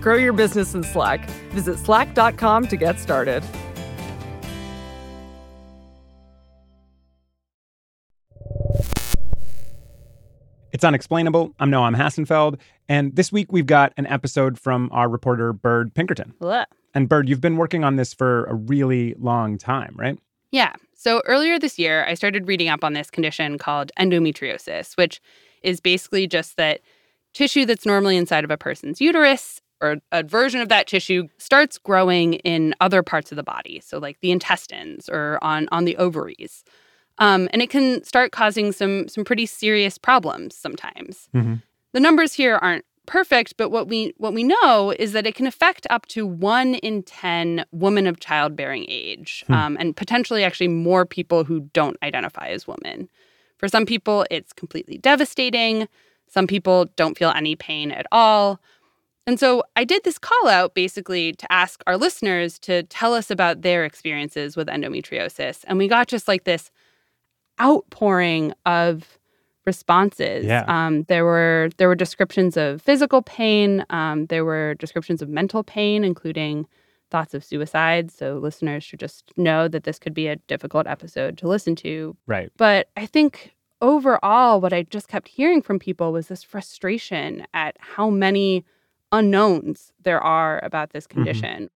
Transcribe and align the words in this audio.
Grow 0.00 0.16
your 0.16 0.32
business 0.32 0.74
in 0.74 0.82
Slack. 0.82 1.28
Visit 1.50 1.78
slack.com 1.78 2.68
to 2.68 2.76
get 2.76 2.98
started. 2.98 3.44
It's 10.72 10.84
unexplainable. 10.84 11.54
I'm 11.60 11.70
Noam 11.70 11.94
Hassenfeld, 11.94 12.58
and 12.88 13.14
this 13.14 13.30
week 13.30 13.52
we've 13.52 13.66
got 13.66 13.92
an 13.98 14.06
episode 14.06 14.58
from 14.58 14.88
our 14.92 15.10
reporter 15.10 15.52
Bird 15.52 15.94
Pinkerton. 15.94 16.32
Blah. 16.38 16.64
And 16.94 17.06
Bird, 17.06 17.28
you've 17.28 17.42
been 17.42 17.58
working 17.58 17.84
on 17.84 17.96
this 17.96 18.14
for 18.14 18.44
a 18.44 18.54
really 18.54 19.14
long 19.18 19.58
time, 19.58 19.94
right? 19.98 20.18
Yeah. 20.52 20.72
So 20.94 21.20
earlier 21.26 21.58
this 21.58 21.78
year, 21.78 22.06
I 22.06 22.14
started 22.14 22.48
reading 22.48 22.68
up 22.68 22.82
on 22.82 22.94
this 22.94 23.10
condition 23.10 23.58
called 23.58 23.92
endometriosis, 23.98 24.96
which 24.96 25.20
is 25.62 25.80
basically 25.80 26.26
just 26.26 26.56
that 26.56 26.80
tissue 27.34 27.66
that's 27.66 27.84
normally 27.84 28.16
inside 28.16 28.44
of 28.44 28.50
a 28.50 28.56
person's 28.56 29.02
uterus 29.02 29.60
or 29.80 29.96
a 30.12 30.22
version 30.22 30.60
of 30.60 30.68
that 30.68 30.86
tissue 30.86 31.28
starts 31.38 31.78
growing 31.78 32.34
in 32.34 32.74
other 32.80 33.02
parts 33.02 33.32
of 33.32 33.36
the 33.36 33.42
body, 33.42 33.80
so 33.80 33.98
like 33.98 34.18
the 34.20 34.30
intestines 34.30 35.08
or 35.08 35.38
on 35.42 35.68
on 35.72 35.84
the 35.84 35.96
ovaries. 35.96 36.64
Um, 37.18 37.48
and 37.52 37.60
it 37.60 37.70
can 37.70 38.02
start 38.04 38.32
causing 38.32 38.72
some 38.72 39.08
some 39.08 39.24
pretty 39.24 39.46
serious 39.46 39.98
problems 39.98 40.54
sometimes. 40.56 41.28
Mm-hmm. 41.34 41.54
The 41.92 42.00
numbers 42.00 42.32
here 42.34 42.56
aren't 42.56 42.84
perfect, 43.06 43.56
but 43.56 43.70
what 43.70 43.88
we 43.88 44.14
what 44.18 44.32
we 44.32 44.44
know 44.44 44.94
is 44.98 45.12
that 45.12 45.26
it 45.26 45.34
can 45.34 45.46
affect 45.46 45.86
up 45.90 46.06
to 46.06 46.26
one 46.26 46.76
in 46.76 47.02
ten 47.02 47.64
women 47.72 48.06
of 48.06 48.20
childbearing 48.20 48.86
age, 48.88 49.44
Hmm. 49.48 49.52
um, 49.54 49.76
and 49.80 49.96
potentially 49.96 50.44
actually 50.44 50.68
more 50.68 51.04
people 51.04 51.44
who 51.44 51.60
don't 51.72 51.96
identify 52.02 52.48
as 52.48 52.66
women. 52.68 53.08
For 53.58 53.68
some 53.68 53.84
people, 53.84 54.24
it's 54.30 54.52
completely 54.52 54.96
devastating. 54.96 55.88
Some 56.28 56.46
people 56.46 56.86
don't 56.96 57.18
feel 57.18 57.30
any 57.30 57.56
pain 57.56 57.90
at 57.90 58.06
all. 58.12 58.60
And 59.30 59.38
so 59.38 59.62
I 59.76 59.84
did 59.84 60.02
this 60.02 60.18
call 60.18 60.48
out 60.48 60.74
basically 60.74 61.34
to 61.34 61.52
ask 61.52 61.84
our 61.86 61.96
listeners 61.96 62.58
to 62.58 62.82
tell 62.82 63.14
us 63.14 63.30
about 63.30 63.62
their 63.62 63.84
experiences 63.84 64.56
with 64.56 64.66
endometriosis. 64.66 65.62
And 65.68 65.78
we 65.78 65.86
got 65.86 66.08
just 66.08 66.26
like 66.26 66.42
this 66.42 66.72
outpouring 67.60 68.52
of 68.66 69.20
responses. 69.66 70.46
Yeah. 70.46 70.64
Um, 70.66 71.04
there 71.04 71.24
were 71.24 71.70
there 71.76 71.86
were 71.86 71.94
descriptions 71.94 72.56
of 72.56 72.82
physical 72.82 73.22
pain. 73.22 73.86
Um, 73.88 74.26
there 74.26 74.44
were 74.44 74.74
descriptions 74.80 75.22
of 75.22 75.28
mental 75.28 75.62
pain, 75.62 76.02
including 76.02 76.66
thoughts 77.12 77.32
of 77.32 77.44
suicide. 77.44 78.10
So 78.10 78.36
listeners 78.38 78.82
should 78.82 78.98
just 78.98 79.30
know 79.36 79.68
that 79.68 79.84
this 79.84 80.00
could 80.00 80.12
be 80.12 80.26
a 80.26 80.34
difficult 80.48 80.88
episode 80.88 81.38
to 81.38 81.46
listen 81.46 81.76
to. 81.76 82.16
Right. 82.26 82.50
But 82.56 82.88
I 82.96 83.06
think 83.06 83.54
overall, 83.80 84.60
what 84.60 84.72
I 84.72 84.82
just 84.82 85.06
kept 85.06 85.28
hearing 85.28 85.62
from 85.62 85.78
people 85.78 86.10
was 86.10 86.26
this 86.26 86.42
frustration 86.42 87.46
at 87.54 87.76
how 87.78 88.10
many 88.10 88.64
unknowns 89.12 89.92
there 90.02 90.20
are 90.20 90.60
about 90.64 90.90
this 90.90 91.06
mm-hmm. 91.06 91.24
condition. 91.24 91.70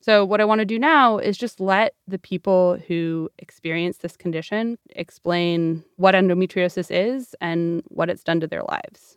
So, 0.00 0.24
what 0.24 0.40
I 0.40 0.44
want 0.44 0.60
to 0.60 0.64
do 0.64 0.78
now 0.78 1.18
is 1.18 1.36
just 1.36 1.58
let 1.58 1.94
the 2.06 2.18
people 2.18 2.78
who 2.86 3.28
experience 3.38 3.98
this 3.98 4.16
condition 4.16 4.78
explain 4.90 5.82
what 5.96 6.14
endometriosis 6.14 6.90
is 6.90 7.34
and 7.40 7.82
what 7.88 8.08
it's 8.08 8.22
done 8.22 8.40
to 8.40 8.46
their 8.46 8.62
lives. 8.62 9.16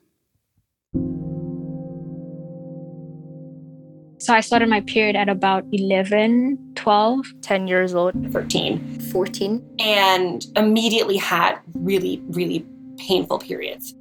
So 4.22 4.34
I 4.34 4.42
started 4.42 4.68
my 4.68 4.82
period 4.82 5.16
at 5.16 5.30
about 5.30 5.64
11, 5.72 6.74
12. 6.76 7.26
10 7.42 7.68
years 7.70 7.94
old. 7.94 8.14
13, 8.34 9.00
14. 9.12 9.76
and 9.80 10.46
immediately 10.58 11.16
had 11.16 11.58
really, 11.74 12.22
really 12.28 12.66
painful 12.98 13.40
periods. 13.40 13.96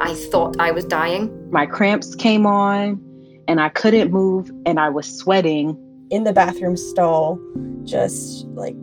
I 0.00 0.14
thought 0.14 0.56
I 0.58 0.70
was 0.70 0.84
dying. 0.84 1.30
my 1.50 1.66
cramps 1.66 2.14
came 2.14 2.46
on 2.46 3.00
and 3.48 3.60
I 3.60 3.68
couldn't 3.68 4.10
move 4.10 4.50
and 4.66 4.80
I 4.80 4.88
was 4.88 5.06
sweating. 5.06 5.76
in 6.10 6.24
the 6.24 6.32
bathroom 6.32 6.76
stall, 6.76 7.38
just 7.84 8.44
like 8.48 8.74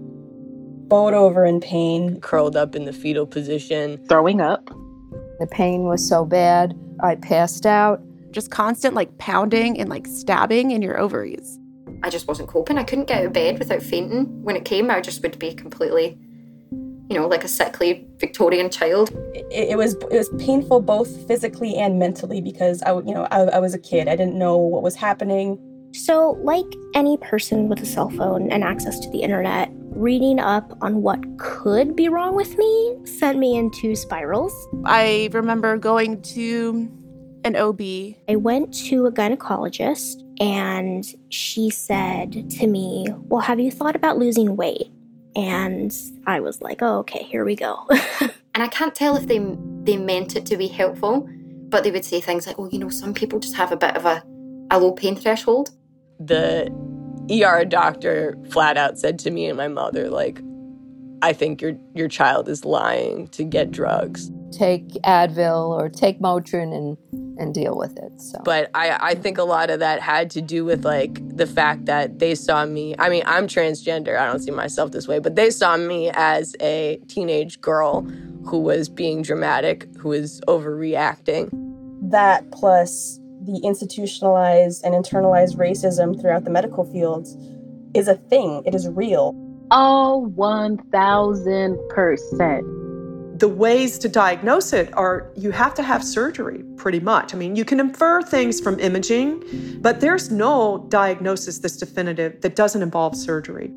bowed 0.88 1.14
over 1.14 1.44
in 1.46 1.60
pain. 1.60 2.22
curled 2.22 2.56
up 2.56 2.74
in 2.76 2.86
the 2.86 2.94
fetal 2.94 3.26
position. 3.26 3.98
Throwing 4.08 4.40
up. 4.40 4.70
The 5.40 5.48
pain 5.48 5.84
was 5.84 6.08
so 6.08 6.24
bad, 6.24 6.74
I 7.02 7.16
passed 7.16 7.66
out. 7.66 8.02
Just 8.32 8.50
constant 8.52 8.94
like 8.96 9.18
pounding 9.18 9.80
and 9.80 9.90
like 9.90 10.08
stabbing 10.08 10.72
in 10.72 10.82
your 10.82 10.98
ovaries. 10.98 11.60
I 12.04 12.10
just 12.10 12.28
wasn't 12.28 12.48
coping. 12.50 12.78
I 12.78 12.84
couldn't 12.84 13.08
get 13.08 13.20
out 13.20 13.26
of 13.26 13.34
bed 13.34 13.60
without 13.60 13.82
fainting. 13.82 14.44
When 14.44 14.56
it 14.56 14.66
came, 14.66 14.90
I 14.92 15.02
just 15.02 15.22
would 15.24 15.38
be 15.40 15.54
completely, 15.54 16.18
you 17.10 17.18
know, 17.18 17.28
like 17.28 17.44
a 17.44 17.48
sickly 17.48 18.06
Victorian 18.18 18.70
child. 18.70 19.12
It, 19.34 19.72
it 19.72 19.78
was 19.78 19.96
it 19.96 20.18
was 20.18 20.30
painful 20.38 20.82
both 20.82 21.28
physically 21.28 21.76
and 21.76 22.00
mentally 22.00 22.42
because 22.42 22.82
I 22.84 22.88
w- 22.88 23.08
you 23.08 23.14
know 23.14 23.28
I, 23.32 23.42
I 23.44 23.60
was 23.60 23.74
a 23.74 23.80
kid. 23.80 24.08
I 24.08 24.16
didn't 24.16 24.38
know 24.38 24.58
what 24.58 24.84
was 24.84 24.96
happening. 24.96 25.58
So, 25.94 26.38
like 26.44 26.66
any 26.94 27.18
person 27.18 27.70
with 27.70 27.82
a 27.82 27.86
cell 27.86 28.10
phone 28.10 28.52
and 28.52 28.64
access 28.64 29.00
to 29.00 29.10
the 29.10 29.22
internet, 29.22 29.70
reading 29.98 30.40
up 30.40 30.78
on 30.82 31.02
what 31.02 31.20
could 31.40 31.96
be 31.96 32.10
wrong 32.10 32.36
with 32.36 32.58
me 32.58 32.98
sent 33.06 33.40
me 33.40 33.58
into 33.58 33.96
spirals. 33.96 34.54
I 34.86 35.30
remember 35.32 35.78
going 35.78 36.22
to 36.24 36.92
an 37.46 37.56
OB. 37.56 37.82
I 38.30 38.36
went 38.36 38.74
to 38.88 39.06
a 39.06 39.12
gynecologist 39.12 40.22
and 40.40 41.06
she 41.30 41.70
said 41.70 42.50
to 42.52 42.68
me, 42.68 43.08
Well, 43.24 43.42
have 43.42 43.60
you 43.60 43.72
thought 43.72 43.96
about 43.96 44.18
losing 44.18 44.56
weight? 44.56 44.92
And 45.38 45.96
I 46.26 46.42
was 46.42 46.62
like, 46.62 46.82
Oh, 46.82 47.00
okay, 47.00 47.24
here 47.24 47.46
we 47.46 47.56
go. 47.56 47.88
And 48.58 48.64
I 48.64 48.70
can't 48.70 48.96
tell 48.96 49.16
if 49.16 49.28
they 49.28 49.38
they 49.84 49.98
meant 49.98 50.36
it 50.36 50.48
to 50.48 50.58
be 50.58 50.66
helpful, 50.66 51.30
but 51.70 51.84
they 51.84 51.92
would 51.92 52.04
say 52.04 52.20
things 52.20 52.48
like, 52.48 52.58
"Oh, 52.58 52.68
you 52.68 52.80
know, 52.80 52.90
some 52.90 53.14
people 53.14 53.40
just 53.40 53.56
have 53.56 53.72
a 53.72 53.78
bit 53.78 53.96
of 53.96 54.04
a 54.04 54.24
a 54.72 54.80
low 54.80 54.94
pain 54.94 55.16
threshold." 55.16 55.70
The 56.20 56.74
ER 57.30 57.66
doctor 57.66 58.36
flat 58.50 58.76
out 58.76 58.98
said 58.98 59.20
to 59.20 59.30
me 59.30 59.46
and 59.46 59.58
my 59.58 59.68
mother, 59.68 60.10
like, 60.10 60.42
I 61.22 61.34
think 61.34 61.62
your 61.62 61.78
your 61.94 62.08
child 62.08 62.50
is 62.50 62.66
lying 62.66 63.28
to 63.28 63.44
get 63.44 63.70
drugs. 63.70 64.32
Take 64.52 64.88
Advil 65.04 65.70
or 65.70 65.90
take 65.90 66.20
Motrin 66.20 66.76
and, 66.76 66.98
and 67.38 67.54
deal 67.54 67.78
with 67.78 67.98
it. 67.98 68.20
So 68.20 68.42
But 68.44 68.70
I, 68.74 68.98
I 69.00 69.16
think 69.16 69.38
a 69.38 69.44
lot 69.44 69.70
of 69.70 69.80
that 69.80 70.02
had 70.02 70.30
to 70.32 70.42
do 70.42 70.66
with 70.66 70.86
like 70.86 71.22
the 71.36 71.46
fact 71.46 71.86
that 71.86 72.20
they 72.20 72.36
saw 72.36 72.66
me. 72.66 72.96
I 72.98 73.10
mean, 73.10 73.24
I'm 73.26 73.48
transgender. 73.48 74.18
I 74.18 74.26
don't 74.26 74.40
see 74.40 74.52
myself 74.52 74.92
this 74.92 75.08
way, 75.08 75.20
but 75.20 75.36
they 75.36 75.50
saw 75.50 75.78
me 75.78 76.12
as 76.14 76.56
a 76.62 77.00
teenage 77.08 77.62
girl 77.62 78.02
who 78.46 78.60
was 78.60 78.90
being 78.90 79.22
dramatic, 79.22 79.88
who 79.98 80.10
was 80.10 80.42
overreacting. 80.48 81.50
That 82.10 82.50
plus 82.52 83.20
the 83.42 83.60
institutionalized 83.64 84.86
and 84.86 84.94
internalized 84.94 85.58
racism 85.58 86.20
throughout 86.20 86.44
the 86.44 86.52
medical 86.52 86.84
fields 86.92 87.38
is 87.94 88.08
a 88.08 88.16
thing. 88.16 88.64
It 88.66 88.74
is 88.76 88.88
real. 88.90 89.34
Oh, 89.72 90.32
1000%. 90.36 92.77
The 93.38 93.48
ways 93.48 94.00
to 94.00 94.10
diagnose 94.10 94.74
it 94.74 94.92
are 94.98 95.32
you 95.36 95.52
have 95.52 95.76
to 95.76 95.84
have 95.84 96.04
surgery, 96.04 96.64
pretty 96.76 97.00
much. 97.00 97.36
I 97.36 97.38
mean, 97.38 97.56
you 97.56 97.66
can 97.66 97.80
infer 97.80 98.24
things 98.24 98.60
from 98.60 98.80
imaging, 98.80 99.44
but 99.80 100.02
there's 100.02 100.32
no 100.32 100.88
diagnosis 100.90 101.60
that's 101.60 101.78
definitive 101.78 102.42
that 102.42 102.56
doesn't 102.56 102.82
involve 102.82 103.16
surgery. 103.16 103.72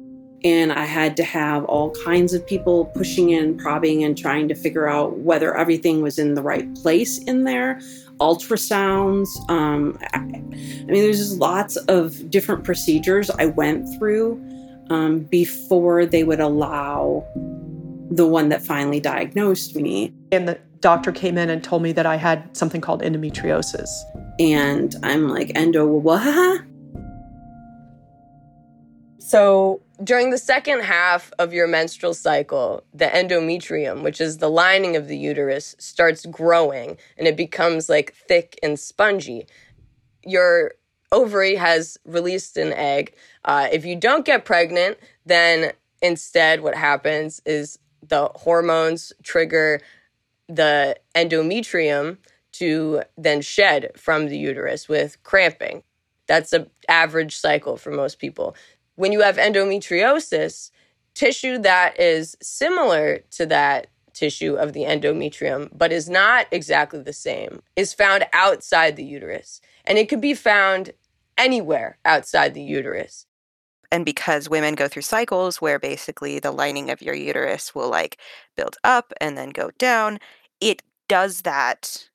And 0.45 0.73
I 0.73 0.87
had 0.87 1.15
to 1.19 1.25
have 1.25 1.67
all 1.67 1.91
kinds 2.07 2.33
of 2.33 2.47
people 2.47 2.87
pushing 2.87 3.31
in, 3.31 3.59
probing, 3.59 4.03
and 4.03 4.17
trying 4.17 4.49
to 4.49 4.55
figure 4.55 4.89
out 4.89 5.19
whether 5.19 5.55
everything 5.55 6.01
was 6.01 6.19
in 6.19 6.33
the 6.33 6.43
right 6.43 6.75
place 6.77 7.19
in 7.19 7.45
there. 7.45 7.81
Ultrasounds. 8.19 9.29
Um, 9.51 9.99
I, 10.15 10.21
I 10.21 10.21
mean, 10.21 10.87
there's 10.87 11.19
just 11.19 11.37
lots 11.39 11.77
of 11.77 12.31
different 12.31 12.65
procedures 12.65 13.29
I 13.29 13.47
went 13.47 13.87
through 13.99 14.43
um, 14.89 15.19
before 15.25 16.07
they 16.07 16.25
would 16.25 16.41
allow 16.41 17.27
the 18.11 18.27
one 18.27 18.49
that 18.49 18.63
finally 18.63 19.01
diagnosed 19.01 19.77
me. 19.77 20.13
And 20.33 20.49
the 20.49 20.59
doctor 20.81 21.13
came 21.13 21.39
in 21.39 21.49
and 21.49 21.63
told 21.63 21.83
me 21.83 21.93
that 21.93 22.07
I 22.07 22.17
had 22.17 22.57
something 22.57 22.81
called 22.81 23.03
endometriosis. 23.03 23.89
And 24.39 24.95
I'm 25.03 25.29
like, 25.29 25.53
endo 25.55 25.87
what? 25.87 26.63
So 29.19 29.81
during 30.03 30.31
the 30.31 30.39
second 30.39 30.81
half 30.83 31.33
of 31.39 31.53
your 31.53 31.69
menstrual 31.69 32.15
cycle, 32.15 32.83
the 32.93 33.05
endometrium, 33.05 34.03
which 34.03 34.21
is 34.21 34.39
the 34.39 34.51
lining 34.51 34.97
of 34.97 35.07
the 35.07 35.17
uterus, 35.17 35.77
starts 35.79 36.27
growing 36.27 36.97
and 37.17 37.29
it 37.29 37.37
becomes 37.37 37.89
like 37.89 38.13
thick 38.13 38.59
and 38.63 38.77
spongy. 38.79 39.47
Your 40.25 40.73
ovary 41.13 41.55
has 41.55 41.97
released 42.05 42.57
an 42.57 42.73
egg. 42.73 43.15
Uh, 43.45 43.69
if 43.71 43.85
you 43.85 43.95
don't 43.95 44.25
get 44.25 44.45
pregnant, 44.45 44.99
then 45.27 45.73
instead, 46.03 46.63
what 46.63 46.75
happens 46.75 47.41
is 47.45 47.79
the 48.03 48.31
hormones 48.35 49.13
trigger 49.23 49.81
the 50.49 50.97
endometrium 51.15 52.19
to 52.53 53.03
then 53.17 53.41
shed 53.41 53.93
from 53.97 54.27
the 54.27 54.39
uterus 54.39 54.89
with 54.89 55.23
cramping. 55.23 55.83
That's 56.27 56.51
the 56.51 56.69
average 56.89 57.37
cycle 57.37 57.77
for 57.77 57.91
most 57.91 58.19
people. 58.19 58.57
When 58.97 59.13
you 59.13 59.21
have 59.21 59.37
endometriosis, 59.37 60.71
tissue 61.15 61.59
that 61.59 61.99
is 61.99 62.37
similar 62.43 63.21
to 63.33 63.47
that 63.47 63.87
tissue 64.13 64.55
of 64.55 64.73
the 64.73 64.83
endometrium, 64.83 65.71
but 65.73 65.93
is 65.93 66.09
not 66.09 66.47
exactly 66.51 67.01
the 67.01 67.13
same, 67.13 67.63
is 67.77 67.95
found 67.95 68.27
outside 68.33 68.97
the 68.97 69.05
uterus. 69.05 69.61
And 69.85 69.99
it 69.99 70.09
could 70.09 70.21
be 70.21 70.35
found 70.35 70.93
anywhere 71.39 71.99
outside 72.05 72.55
the 72.55 72.63
uterus. 72.63 73.27
And 73.93 74.05
because 74.05 74.49
women 74.49 74.75
go 74.75 74.89
through 74.89 75.03
cycles 75.03 75.61
where 75.61 75.79
basically 75.79 76.39
the 76.39 76.53
lining 76.53 76.91
of 76.91 77.03
your 77.03 77.15
uterus 77.15 77.75
will 77.75 77.91
like 77.91 78.19
build 78.57 78.77
up 78.85 79.13
and 79.21 79.37
then 79.37 79.51
go 79.51 79.71
down, 79.79 80.19
it 80.61 80.83
does 81.09 81.43
that 81.43 82.09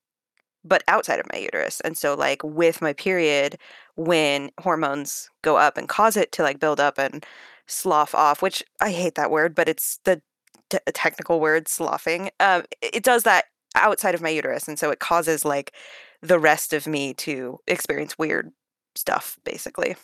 but 0.64 0.84
outside 0.88 1.20
of 1.20 1.28
my 1.32 1.40
uterus. 1.40 1.80
And 1.82 1.98
so 1.98 2.16
like 2.16 2.44
with 2.44 2.82
my 2.82 2.94
period 2.94 3.58
when 3.96 4.52
hormones 4.60 5.30
go 5.44 5.58
up 5.58 5.78
and 5.78 5.88
cause 5.88 6.18
it 6.18 6.32
to 6.34 6.44
like 6.44 6.60
build 6.60 6.80
up 6.80 6.98
and 6.98 7.26
slough 7.68 8.16
off, 8.16 8.42
which 8.42 8.64
I 8.82 8.92
hate 8.92 9.16
that 9.16 9.32
word, 9.32 9.56
but 9.56 9.70
it's 9.70 10.00
the 10.06 10.22
t- 10.70 10.80
technical 10.94 11.40
word 11.40 11.68
sloughing. 11.68 12.30
Um, 12.40 12.64
it 12.82 13.04
does 13.04 13.24
that 13.24 13.46
outside 13.76 14.16
of 14.16 14.22
my 14.22 14.30
uterus, 14.30 14.68
and 14.68 14.80
so 14.80 14.90
it 14.90 15.00
causes 15.00 15.46
like 15.46 15.74
the 16.22 16.40
rest 16.40 16.74
of 16.74 16.88
me 16.88 17.14
to 17.16 17.60
experience 17.68 18.18
weird 18.18 18.52
stuff, 18.96 19.38
basically. 19.44 19.96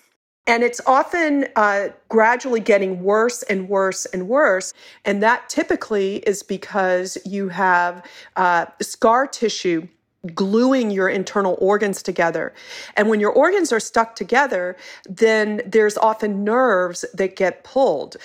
And 0.47 0.63
it's 0.63 0.81
often 0.87 1.47
uh, 1.55 1.89
gradually 2.09 2.59
getting 2.59 3.03
worse 3.03 3.43
and 3.43 3.69
worse 3.69 4.05
and 4.07 4.27
worse. 4.27 4.73
And 5.05 5.21
that 5.21 5.49
typically 5.49 6.17
is 6.17 6.41
because 6.43 7.17
you 7.25 7.49
have 7.49 8.05
uh, 8.35 8.65
scar 8.81 9.27
tissue 9.27 9.87
gluing 10.35 10.91
your 10.91 11.09
internal 11.09 11.57
organs 11.59 12.03
together. 12.03 12.53
And 12.95 13.09
when 13.09 13.19
your 13.19 13.31
organs 13.31 13.71
are 13.71 13.79
stuck 13.79 14.15
together, 14.15 14.77
then 15.09 15.61
there's 15.65 15.97
often 15.97 16.43
nerves 16.43 17.05
that 17.13 17.35
get 17.35 17.63
pulled. 17.63 18.17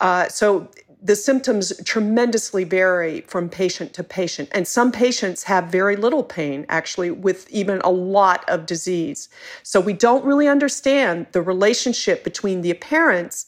Uh, 0.00 0.28
so 0.28 0.68
the 1.02 1.16
symptoms 1.16 1.72
tremendously 1.84 2.62
vary 2.62 3.22
from 3.22 3.48
patient 3.48 3.92
to 3.94 4.04
patient. 4.04 4.48
And 4.52 4.68
some 4.68 4.92
patients 4.92 5.42
have 5.42 5.64
very 5.64 5.96
little 5.96 6.22
pain, 6.22 6.64
actually, 6.68 7.10
with 7.10 7.50
even 7.50 7.80
a 7.80 7.90
lot 7.90 8.48
of 8.48 8.66
disease. 8.66 9.28
So 9.64 9.80
we 9.80 9.94
don't 9.94 10.24
really 10.24 10.46
understand 10.46 11.26
the 11.32 11.42
relationship 11.42 12.22
between 12.22 12.60
the 12.60 12.70
appearance 12.70 13.46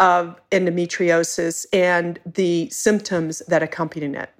of 0.00 0.40
endometriosis 0.50 1.64
and 1.72 2.18
the 2.26 2.68
symptoms 2.70 3.40
that 3.46 3.62
accompany 3.62 4.06
it. 4.16 4.30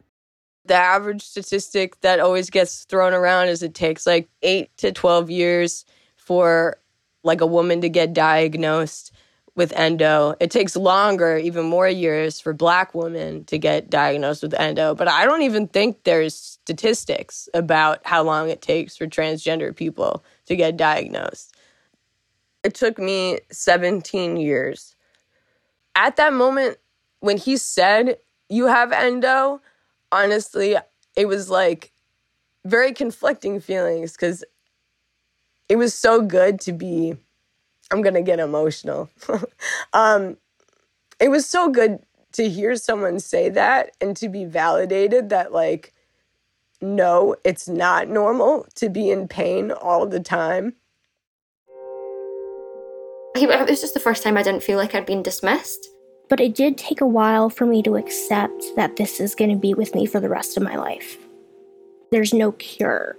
The 0.65 0.75
average 0.75 1.23
statistic 1.23 2.01
that 2.01 2.19
always 2.19 2.51
gets 2.51 2.85
thrown 2.85 3.15
around 3.15 3.47
is 3.47 3.63
it 3.63 3.75
takes 3.75 4.07
like 4.07 4.29
eight 4.43 4.77
to 4.79 4.91
12 4.91 5.31
years 5.31 5.85
for 6.17 6.79
like 7.23 7.41
a 7.41 7.47
woman 7.47 7.81
to 7.81 7.89
get 7.89 8.13
diagnosed 8.13 9.13
with 9.57 9.73
endo. 9.75 10.35
It 10.39 10.51
takes 10.51 10.77
longer, 10.77 11.37
even 11.39 11.65
more 11.65 11.89
years, 11.89 12.41
for 12.41 12.53
black 12.53 12.95
women 12.95 13.45
to 13.47 13.59
get 13.59 13.91
diagnosed 13.91 14.43
with 14.43 14.55
endo. 14.55 14.95
But 14.95 15.09
I 15.09 15.25
don't 15.25 15.43
even 15.43 15.67
think 15.67 16.05
there's 16.05 16.35
statistics 16.35 17.49
about 17.55 18.01
how 18.05 18.23
long 18.23 18.51
it 18.51 18.61
takes 18.61 18.97
for 18.97 19.07
transgender 19.07 19.75
people 19.75 20.23
to 20.45 20.55
get 20.55 20.77
diagnosed. 20.77 21.57
It 22.63 22.75
took 22.75 22.99
me 22.99 23.41
17 23.51 24.37
years. 24.37 24.95
At 25.95 26.17
that 26.17 26.35
moment, 26.35 26.77
when 27.21 27.39
he 27.39 27.57
said, 27.57 28.19
You 28.51 28.67
have 28.67 28.93
endo, 28.93 29.63
honestly, 30.13 30.77
it 31.17 31.27
was 31.27 31.49
like 31.49 31.93
very 32.67 32.93
conflicting 32.93 33.61
feelings 33.61 34.13
because 34.13 34.45
it 35.69 35.77
was 35.77 35.95
so 35.95 36.21
good 36.21 36.61
to 36.61 36.73
be 36.73 37.17
I'm 37.91 38.03
gonna 38.03 38.23
get 38.23 38.41
emotional. 38.41 39.11
um, 39.93 40.37
it 41.21 41.29
was 41.29 41.47
so 41.47 41.71
good 41.71 42.01
to 42.33 42.49
hear 42.49 42.77
someone 42.77 43.19
say 43.19 43.49
that 43.49 43.97
and 44.01 44.17
to 44.17 44.29
be 44.29 44.45
validated 44.45 45.31
that 45.31 45.53
like 45.53 45.95
no, 46.83 47.37
it's 47.45 47.69
not 47.69 48.09
normal 48.09 48.67
to 48.75 48.89
be 48.89 49.11
in 49.11 49.29
pain 49.29 49.71
all 49.71 50.07
the 50.07 50.21
time. 50.21 50.75
It 53.35 53.69
was 53.69 53.81
just 53.81 53.95
the 53.95 54.01
first 54.01 54.23
time 54.23 54.37
I 54.37 54.43
didn't 54.43 54.63
feel 54.63 54.79
like 54.79 54.95
I'd 54.95 55.07
been 55.07 55.23
dismissed. 55.23 55.89
But 56.29 56.41
it 56.41 56.55
did 56.55 56.77
take 56.77 57.01
a 57.01 57.07
while 57.07 57.51
for 57.51 57.67
me 57.67 57.83
to 57.83 57.97
accept 57.97 58.65
that 58.77 58.97
this 58.97 59.21
is 59.21 59.35
going 59.35 59.51
to 59.51 59.57
be 59.57 59.75
with 59.75 59.95
me 59.95 60.07
for 60.07 60.21
the 60.21 60.29
rest 60.29 60.57
of 60.57 60.63
my 60.63 60.77
life. 60.77 61.17
There's 62.11 62.35
no 62.35 62.53
cure. 62.53 63.17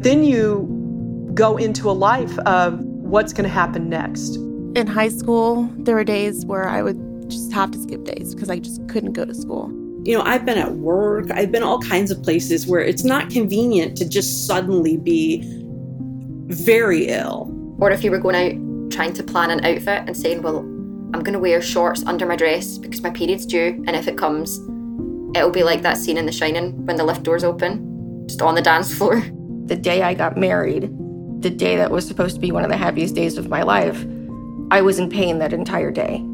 Then 0.00 0.24
you 0.24 1.30
go 1.34 1.56
into 1.56 1.90
a 1.90 1.92
life 1.92 2.38
of 2.40 2.80
what's 2.80 3.32
going 3.32 3.44
to 3.44 3.50
happen 3.50 3.88
next. 3.88 4.36
In 4.74 4.86
high 4.86 5.08
school, 5.08 5.70
there 5.78 5.94
were 5.94 6.04
days 6.04 6.44
where 6.46 6.68
I 6.68 6.82
would 6.82 7.30
just 7.30 7.52
have 7.52 7.70
to 7.72 7.78
skip 7.78 8.04
days 8.04 8.34
because 8.34 8.50
I 8.50 8.58
just 8.58 8.86
couldn't 8.88 9.12
go 9.12 9.24
to 9.24 9.34
school. 9.34 9.70
You 10.04 10.16
know, 10.16 10.22
I've 10.22 10.44
been 10.44 10.58
at 10.58 10.72
work, 10.76 11.30
I've 11.30 11.50
been 11.50 11.62
all 11.62 11.80
kinds 11.80 12.10
of 12.10 12.22
places 12.22 12.66
where 12.66 12.80
it's 12.80 13.04
not 13.04 13.30
convenient 13.30 13.96
to 13.98 14.08
just 14.08 14.46
suddenly 14.46 14.96
be 14.96 15.42
very 16.46 17.08
ill. 17.08 17.54
Or 17.78 17.90
if 17.90 18.04
you 18.04 18.10
were 18.10 18.18
going 18.18 18.34
out 18.34 18.92
trying 18.92 19.12
to 19.14 19.22
plan 19.22 19.50
an 19.50 19.64
outfit 19.64 20.04
and 20.06 20.16
saying, 20.16 20.42
well, 20.42 20.58
I'm 20.58 21.22
going 21.22 21.32
to 21.32 21.38
wear 21.38 21.60
shorts 21.60 22.04
under 22.04 22.26
my 22.26 22.36
dress 22.36 22.78
because 22.78 23.02
my 23.02 23.10
period's 23.10 23.46
due, 23.46 23.82
and 23.86 23.90
if 23.90 24.08
it 24.08 24.16
comes, 24.16 24.58
it'll 25.36 25.50
be 25.50 25.62
like 25.62 25.82
that 25.82 25.96
scene 25.96 26.18
in 26.18 26.26
The 26.26 26.32
Shining 26.32 26.86
when 26.86 26.96
the 26.96 27.04
lift 27.04 27.22
doors 27.22 27.44
open, 27.44 28.26
just 28.28 28.42
on 28.42 28.54
the 28.54 28.62
dance 28.62 28.94
floor. 28.94 29.22
the 29.68 29.76
day 29.76 30.02
I 30.02 30.14
got 30.14 30.36
married, 30.36 30.90
the 31.42 31.50
day 31.50 31.76
that 31.76 31.90
was 31.90 32.06
supposed 32.06 32.34
to 32.34 32.40
be 32.40 32.50
one 32.50 32.64
of 32.64 32.70
the 32.70 32.76
happiest 32.76 33.14
days 33.14 33.38
of 33.38 33.48
my 33.48 33.62
life, 33.62 34.04
I 34.70 34.80
was 34.82 34.98
in 34.98 35.08
pain 35.08 35.38
that 35.38 35.52
entire 35.52 35.90
day. 35.90 36.24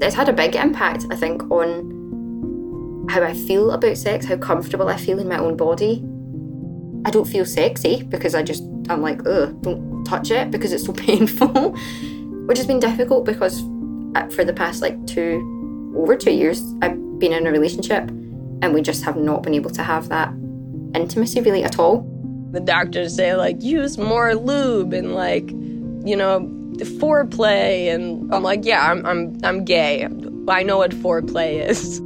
It's 0.00 0.14
had 0.14 0.28
a 0.28 0.32
big 0.32 0.56
impact, 0.56 1.06
I 1.10 1.16
think, 1.16 1.48
on 1.50 3.06
how 3.08 3.22
I 3.22 3.34
feel 3.34 3.70
about 3.70 3.96
sex, 3.96 4.26
how 4.26 4.36
comfortable 4.36 4.88
I 4.88 4.96
feel 4.96 5.18
in 5.18 5.28
my 5.28 5.38
own 5.38 5.56
body. 5.56 6.02
I 7.04 7.10
don't 7.10 7.26
feel 7.26 7.44
sexy 7.44 8.02
because 8.02 8.34
I 8.34 8.42
just, 8.42 8.62
I'm 8.88 9.02
like, 9.02 9.20
ugh, 9.26 9.60
don't 9.62 10.04
touch 10.04 10.30
it 10.30 10.50
because 10.50 10.72
it's 10.72 10.84
so 10.84 10.92
painful, 11.08 11.76
which 12.46 12.58
has 12.58 12.66
been 12.66 12.80
difficult 12.80 13.24
because 13.24 13.62
uh, 14.14 14.26
for 14.28 14.44
the 14.44 14.52
past 14.52 14.82
like 14.82 15.06
two, 15.06 15.94
over 15.96 16.16
two 16.16 16.32
years, 16.32 16.62
I've 16.80 16.96
been 17.18 17.32
in 17.32 17.46
a 17.46 17.52
relationship 17.52 18.08
and 18.08 18.72
we 18.72 18.82
just 18.82 19.04
have 19.04 19.16
not 19.16 19.42
been 19.42 19.54
able 19.54 19.70
to 19.70 19.82
have 19.82 20.08
that 20.08 20.32
intimacy 20.94 21.40
really 21.40 21.64
at 21.64 21.78
all 21.78 22.11
the 22.52 22.60
doctors 22.60 23.16
say 23.16 23.34
like 23.34 23.62
use 23.62 23.98
more 23.98 24.34
lube 24.34 24.92
and 24.92 25.14
like 25.14 25.50
you 25.50 26.16
know 26.16 26.40
the 26.76 26.84
foreplay. 26.84 27.92
And 27.92 28.32
i'm 28.34 28.42
like 28.42 28.64
yeah 28.64 28.90
i'm 28.90 29.04
i'm 29.06 29.38
i'm 29.44 29.64
gay. 29.64 30.08
I 30.48 30.62
know 30.62 30.78
what 30.78 30.90
foreplay 30.92 31.66
is. 31.68 32.00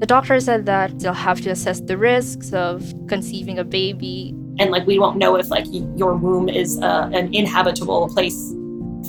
The 0.00 0.06
doctor 0.06 0.40
said 0.40 0.64
that 0.64 0.98
they'll 0.98 1.12
have 1.12 1.42
to 1.42 1.50
assess 1.50 1.80
the 1.80 1.98
risks 1.98 2.54
of 2.54 2.94
conceiving 3.06 3.58
a 3.58 3.64
baby. 3.64 4.34
And 4.58 4.70
like 4.70 4.86
we 4.86 4.98
won't 4.98 5.18
know 5.18 5.36
if 5.36 5.50
like 5.50 5.66
your 5.70 6.14
womb 6.14 6.48
is 6.48 6.78
uh, 6.80 7.10
an 7.12 7.34
inhabitable 7.34 8.08
place 8.08 8.54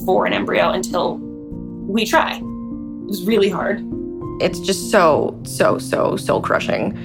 for 0.05 0.25
an 0.25 0.33
embryo 0.33 0.69
until 0.69 1.17
we 1.87 2.05
try. 2.05 2.35
It 2.35 2.43
was 3.07 3.23
really 3.23 3.49
hard. 3.49 3.81
It's 4.41 4.59
just 4.59 4.91
so 4.91 5.39
so 5.43 5.77
so 5.77 6.17
soul 6.17 6.41
crushing 6.41 6.97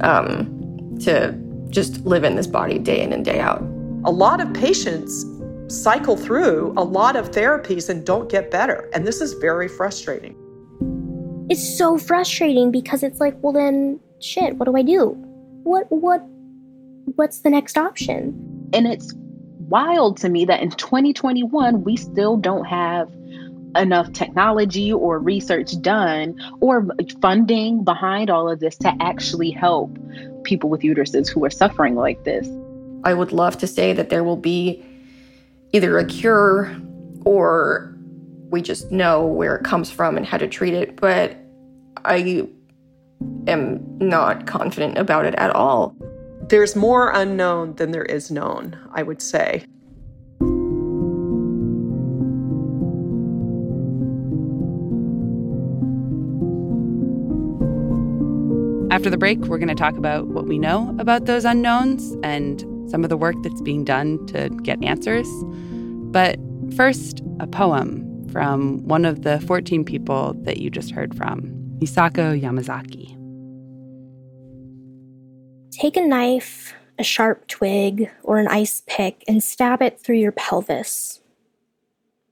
um, 0.00 0.98
to 1.00 1.32
just 1.70 2.04
live 2.04 2.24
in 2.24 2.36
this 2.36 2.46
body 2.46 2.78
day 2.78 3.00
in 3.00 3.12
and 3.12 3.24
day 3.24 3.40
out. 3.40 3.62
A 4.04 4.10
lot 4.10 4.40
of 4.40 4.52
patients 4.52 5.24
cycle 5.68 6.16
through 6.16 6.74
a 6.76 6.82
lot 6.82 7.16
of 7.16 7.30
therapies 7.30 7.88
and 7.88 8.04
don't 8.04 8.28
get 8.28 8.50
better. 8.50 8.90
And 8.92 9.06
this 9.06 9.20
is 9.20 9.34
very 9.34 9.68
frustrating. 9.68 10.36
It's 11.48 11.78
so 11.78 11.98
frustrating 11.98 12.70
because 12.70 13.02
it's 13.02 13.20
like, 13.20 13.36
well 13.40 13.52
then 13.52 14.00
shit, 14.20 14.56
what 14.56 14.66
do 14.66 14.76
I 14.76 14.82
do? 14.82 15.10
What 15.62 15.86
what 15.90 16.20
what's 17.16 17.40
the 17.40 17.50
next 17.50 17.78
option? 17.78 18.68
And 18.72 18.86
it's 18.86 19.14
wild 19.68 20.16
to 20.18 20.28
me 20.28 20.44
that 20.46 20.60
in 20.60 20.70
2021 20.70 21.84
we 21.84 21.96
still 21.96 22.36
don't 22.36 22.64
have 22.64 23.08
enough 23.76 24.12
technology 24.12 24.92
or 24.92 25.18
research 25.18 25.80
done 25.80 26.34
or 26.60 26.86
funding 27.20 27.84
behind 27.84 28.30
all 28.30 28.48
of 28.48 28.60
this 28.60 28.76
to 28.76 28.92
actually 29.00 29.50
help 29.50 29.96
people 30.44 30.68
with 30.70 30.80
uteruses 30.80 31.28
who 31.28 31.44
are 31.44 31.50
suffering 31.50 31.94
like 31.94 32.24
this. 32.24 32.48
I 33.04 33.14
would 33.14 33.32
love 33.32 33.58
to 33.58 33.66
say 33.66 33.92
that 33.92 34.10
there 34.10 34.24
will 34.24 34.36
be 34.36 34.84
either 35.72 35.98
a 35.98 36.04
cure 36.04 36.76
or 37.24 37.94
we 38.50 38.60
just 38.62 38.90
know 38.90 39.24
where 39.24 39.54
it 39.56 39.64
comes 39.64 39.90
from 39.90 40.16
and 40.16 40.26
how 40.26 40.36
to 40.36 40.48
treat 40.48 40.74
it, 40.74 40.96
but 40.96 41.36
I 42.04 42.48
am 43.46 43.98
not 43.98 44.46
confident 44.46 44.98
about 44.98 45.24
it 45.24 45.34
at 45.36 45.50
all. 45.54 45.94
There's 46.48 46.74
more 46.74 47.12
unknown 47.14 47.76
than 47.76 47.92
there 47.92 48.04
is 48.04 48.30
known, 48.30 48.76
I 48.92 49.04
would 49.04 49.22
say. 49.22 49.64
After 59.00 59.08
the 59.08 59.16
break, 59.16 59.38
we're 59.38 59.56
going 59.56 59.68
to 59.68 59.74
talk 59.74 59.96
about 59.96 60.26
what 60.26 60.44
we 60.44 60.58
know 60.58 60.94
about 60.98 61.24
those 61.24 61.46
unknowns 61.46 62.14
and 62.22 62.60
some 62.90 63.02
of 63.02 63.08
the 63.08 63.16
work 63.16 63.34
that's 63.42 63.62
being 63.62 63.82
done 63.82 64.26
to 64.26 64.50
get 64.62 64.84
answers. 64.84 65.26
But 66.12 66.38
first, 66.76 67.22
a 67.40 67.46
poem 67.46 68.28
from 68.30 68.86
one 68.86 69.06
of 69.06 69.22
the 69.22 69.40
14 69.40 69.86
people 69.86 70.34
that 70.42 70.58
you 70.58 70.68
just 70.68 70.90
heard 70.90 71.16
from, 71.16 71.44
Misako 71.78 72.38
Yamazaki. 72.38 73.16
Take 75.70 75.96
a 75.96 76.06
knife, 76.06 76.74
a 76.98 77.02
sharp 77.02 77.48
twig, 77.48 78.10
or 78.22 78.36
an 78.36 78.48
ice 78.48 78.82
pick 78.86 79.24
and 79.26 79.42
stab 79.42 79.80
it 79.80 79.98
through 79.98 80.18
your 80.18 80.32
pelvis. 80.32 81.19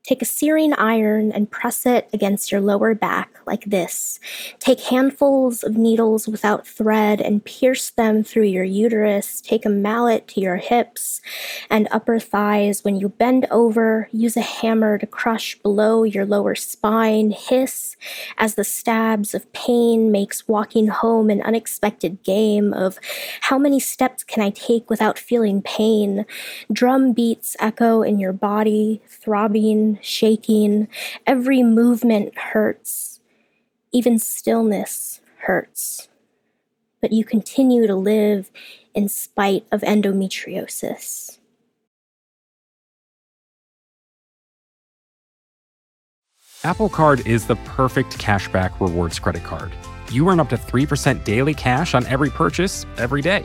Take 0.08 0.22
a 0.22 0.24
searing 0.24 0.72
iron 0.72 1.30
and 1.32 1.50
press 1.50 1.84
it 1.84 2.08
against 2.14 2.50
your 2.50 2.62
lower 2.62 2.94
back 2.94 3.40
like 3.46 3.66
this. 3.66 4.18
Take 4.58 4.80
handfuls 4.80 5.62
of 5.62 5.76
needles 5.76 6.26
without 6.26 6.66
thread 6.66 7.20
and 7.20 7.44
pierce 7.44 7.90
them 7.90 8.24
through 8.24 8.44
your 8.44 8.64
uterus. 8.64 9.42
Take 9.42 9.66
a 9.66 9.68
mallet 9.68 10.26
to 10.28 10.40
your 10.40 10.56
hips 10.56 11.20
and 11.68 11.88
upper 11.90 12.18
thighs. 12.18 12.82
When 12.82 12.96
you 12.96 13.10
bend 13.10 13.46
over, 13.50 14.08
use 14.10 14.34
a 14.38 14.40
hammer 14.40 14.96
to 14.96 15.06
crush 15.06 15.58
below 15.58 16.04
your 16.04 16.24
lower 16.24 16.54
spine. 16.54 17.30
Hiss 17.30 17.94
as 18.38 18.54
the 18.54 18.64
stabs 18.64 19.34
of 19.34 19.52
pain 19.52 20.10
makes 20.10 20.48
walking 20.48 20.86
home 20.86 21.28
an 21.28 21.42
unexpected 21.42 22.22
game 22.22 22.72
of 22.72 22.98
how 23.42 23.58
many 23.58 23.78
steps 23.78 24.24
can 24.24 24.42
I 24.42 24.48
take 24.48 24.88
without 24.88 25.18
feeling 25.18 25.60
pain? 25.60 26.24
Drum 26.72 27.12
beats 27.12 27.58
echo 27.60 28.00
in 28.00 28.18
your 28.18 28.32
body, 28.32 29.02
throbbing 29.06 29.97
shaking. 30.02 30.88
Every 31.26 31.62
movement 31.62 32.36
hurts. 32.36 33.20
Even 33.92 34.18
stillness 34.18 35.20
hurts. 35.40 36.08
But 37.00 37.12
you 37.12 37.24
continue 37.24 37.86
to 37.86 37.94
live 37.94 38.50
in 38.94 39.08
spite 39.08 39.64
of 39.70 39.82
endometriosis. 39.82 41.38
Apple 46.64 46.88
Card 46.88 47.24
is 47.24 47.46
the 47.46 47.54
perfect 47.56 48.18
cashback 48.18 48.80
rewards 48.80 49.18
credit 49.20 49.44
card. 49.44 49.72
You 50.10 50.28
earn 50.28 50.40
up 50.40 50.48
to 50.48 50.56
3% 50.56 51.22
daily 51.22 51.54
cash 51.54 51.94
on 51.94 52.04
every 52.06 52.30
purchase 52.30 52.84
every 52.96 53.22
day. 53.22 53.44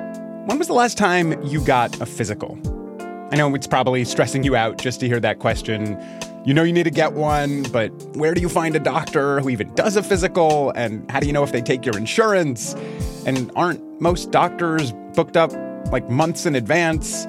When 0.45 0.57
was 0.57 0.67
the 0.67 0.73
last 0.73 0.97
time 0.97 1.39
you 1.45 1.63
got 1.63 2.01
a 2.01 2.05
physical? 2.07 2.57
I 3.31 3.35
know 3.35 3.53
it's 3.53 3.67
probably 3.67 4.03
stressing 4.03 4.43
you 4.43 4.55
out 4.55 4.79
just 4.79 4.99
to 5.01 5.07
hear 5.07 5.19
that 5.19 5.37
question. 5.37 6.03
You 6.45 6.55
know 6.55 6.63
you 6.63 6.73
need 6.73 6.85
to 6.85 6.89
get 6.89 7.13
one, 7.13 7.61
but 7.71 7.89
where 8.15 8.33
do 8.33 8.41
you 8.41 8.49
find 8.49 8.75
a 8.75 8.79
doctor 8.79 9.39
who 9.39 9.49
even 9.49 9.71
does 9.75 9.95
a 9.97 10.01
physical? 10.01 10.71
And 10.71 11.09
how 11.11 11.19
do 11.19 11.27
you 11.27 11.31
know 11.31 11.43
if 11.43 11.51
they 11.51 11.61
take 11.61 11.85
your 11.85 11.95
insurance? 11.95 12.73
And 13.27 13.51
aren't 13.55 14.01
most 14.01 14.31
doctors 14.31 14.93
booked 15.13 15.37
up 15.37 15.51
like 15.91 16.09
months 16.09 16.47
in 16.47 16.55
advance? 16.55 17.27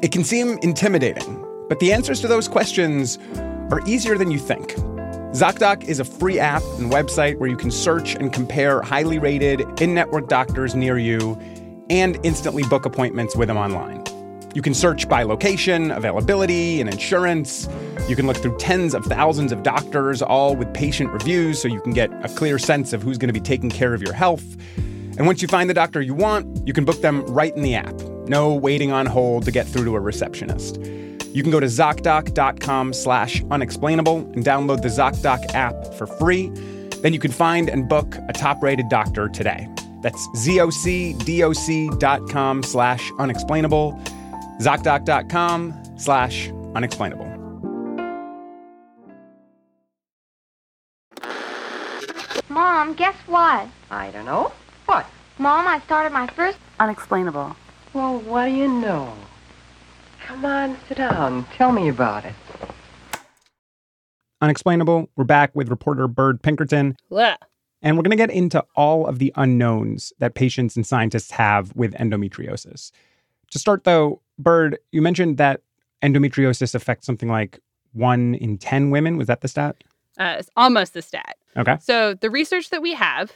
It 0.00 0.12
can 0.12 0.22
seem 0.22 0.56
intimidating, 0.62 1.44
but 1.68 1.80
the 1.80 1.92
answers 1.92 2.20
to 2.20 2.28
those 2.28 2.46
questions 2.46 3.18
are 3.72 3.80
easier 3.84 4.16
than 4.16 4.30
you 4.30 4.38
think. 4.38 4.76
ZocDoc 5.34 5.82
is 5.88 5.98
a 5.98 6.04
free 6.04 6.38
app 6.38 6.62
and 6.78 6.92
website 6.92 7.38
where 7.38 7.50
you 7.50 7.56
can 7.56 7.72
search 7.72 8.14
and 8.14 8.32
compare 8.32 8.80
highly 8.80 9.18
rated 9.18 9.66
in 9.80 9.92
network 9.92 10.28
doctors 10.28 10.76
near 10.76 10.96
you 10.96 11.36
and 11.90 12.18
instantly 12.22 12.62
book 12.64 12.86
appointments 12.86 13.36
with 13.36 13.48
them 13.48 13.56
online. 13.56 14.02
You 14.54 14.62
can 14.62 14.72
search 14.72 15.08
by 15.08 15.24
location, 15.24 15.90
availability, 15.90 16.80
and 16.80 16.88
insurance. 16.88 17.68
You 18.08 18.14
can 18.14 18.28
look 18.28 18.36
through 18.36 18.56
tens 18.58 18.94
of 18.94 19.04
thousands 19.04 19.50
of 19.50 19.64
doctors, 19.64 20.22
all 20.22 20.54
with 20.54 20.72
patient 20.72 21.10
reviews, 21.10 21.60
so 21.60 21.66
you 21.66 21.80
can 21.80 21.92
get 21.92 22.12
a 22.24 22.28
clear 22.34 22.58
sense 22.58 22.92
of 22.92 23.02
who's 23.02 23.18
going 23.18 23.28
to 23.28 23.32
be 23.32 23.40
taking 23.40 23.68
care 23.68 23.94
of 23.94 24.00
your 24.00 24.12
health. 24.12 24.44
And 25.16 25.26
once 25.26 25.42
you 25.42 25.48
find 25.48 25.68
the 25.68 25.74
doctor 25.74 26.00
you 26.00 26.14
want, 26.14 26.66
you 26.66 26.72
can 26.72 26.84
book 26.84 27.00
them 27.00 27.24
right 27.26 27.54
in 27.54 27.62
the 27.62 27.74
app. 27.74 28.00
No 28.28 28.54
waiting 28.54 28.92
on 28.92 29.06
hold 29.06 29.44
to 29.44 29.50
get 29.50 29.66
through 29.66 29.84
to 29.86 29.96
a 29.96 30.00
receptionist. 30.00 30.76
You 31.34 31.42
can 31.42 31.50
go 31.50 31.58
to 31.58 31.66
ZocDoc.com 31.66 32.92
slash 32.92 33.42
unexplainable 33.50 34.18
and 34.18 34.44
download 34.44 34.82
the 34.82 34.88
ZocDoc 34.88 35.52
app 35.52 35.94
for 35.94 36.06
free. 36.06 36.48
Then 37.02 37.12
you 37.12 37.18
can 37.18 37.32
find 37.32 37.68
and 37.68 37.88
book 37.88 38.16
a 38.28 38.32
top-rated 38.32 38.88
doctor 38.88 39.28
today. 39.28 39.68
That's 40.04 40.28
ZocDoc.com 40.28 42.62
slash 42.62 43.10
unexplainable. 43.18 43.98
ZocDoc.com 44.60 45.74
slash 45.96 46.50
unexplainable. 46.74 47.24
Mom, 52.50 52.92
guess 52.92 53.14
what? 53.26 53.66
I 53.90 54.10
don't 54.10 54.26
know. 54.26 54.52
What? 54.84 55.06
Mom, 55.38 55.66
I 55.66 55.80
started 55.86 56.12
my 56.12 56.26
first 56.26 56.58
unexplainable. 56.78 57.56
Well, 57.94 58.20
what 58.20 58.44
do 58.44 58.50
you 58.50 58.68
know? 58.68 59.10
Come 60.26 60.44
on, 60.44 60.76
sit 60.86 60.98
down. 60.98 61.46
Tell 61.56 61.72
me 61.72 61.88
about 61.88 62.26
it. 62.26 62.34
Unexplainable. 64.42 65.08
We're 65.16 65.24
back 65.24 65.54
with 65.54 65.70
reporter 65.70 66.06
Bird 66.08 66.42
Pinkerton. 66.42 66.94
Blah. 67.08 67.36
And 67.84 67.96
we're 67.96 68.02
going 68.02 68.10
to 68.10 68.16
get 68.16 68.30
into 68.30 68.64
all 68.74 69.06
of 69.06 69.18
the 69.18 69.30
unknowns 69.36 70.12
that 70.18 70.34
patients 70.34 70.74
and 70.74 70.86
scientists 70.86 71.30
have 71.30 71.76
with 71.76 71.92
endometriosis. 71.94 72.90
To 73.50 73.58
start, 73.58 73.84
though, 73.84 74.22
Bird, 74.38 74.78
you 74.90 75.02
mentioned 75.02 75.36
that 75.36 75.60
endometriosis 76.02 76.74
affects 76.74 77.06
something 77.06 77.28
like 77.28 77.60
one 77.92 78.34
in 78.36 78.56
10 78.56 78.90
women. 78.90 79.18
Was 79.18 79.28
that 79.28 79.42
the 79.42 79.48
stat? 79.48 79.76
Uh, 80.18 80.36
it's 80.38 80.50
almost 80.56 80.94
the 80.94 81.02
stat. 81.02 81.36
Okay. 81.58 81.76
So 81.80 82.14
the 82.14 82.30
research 82.30 82.70
that 82.70 82.80
we 82.80 82.94
have 82.94 83.32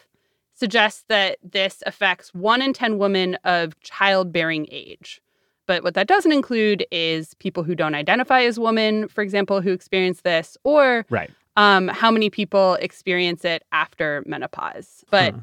suggests 0.55 1.05
that 1.09 1.38
this 1.43 1.83
affects 1.87 2.35
one 2.35 2.62
in 2.62 2.73
10 2.73 2.99
women 2.99 3.35
of 3.45 3.78
childbearing 3.81 4.67
age. 4.71 5.21
But 5.67 5.85
what 5.85 5.93
that 5.95 6.07
doesn't 6.07 6.33
include 6.33 6.87
is 6.90 7.35
people 7.35 7.62
who 7.62 7.75
don't 7.75 7.95
identify 7.95 8.43
as 8.43 8.59
women, 8.59 9.09
for 9.09 9.21
example, 9.21 9.61
who 9.61 9.73
experience 9.73 10.23
this, 10.23 10.57
or 10.64 11.05
right. 11.11 11.31
Um, 11.59 11.88
how 11.88 12.11
many 12.11 12.31
people 12.31 12.75
experience 12.75 13.45
it 13.45 13.65
after 13.73 14.23
menopause. 14.25 15.05
But 15.11 15.35
huh. 15.35 15.41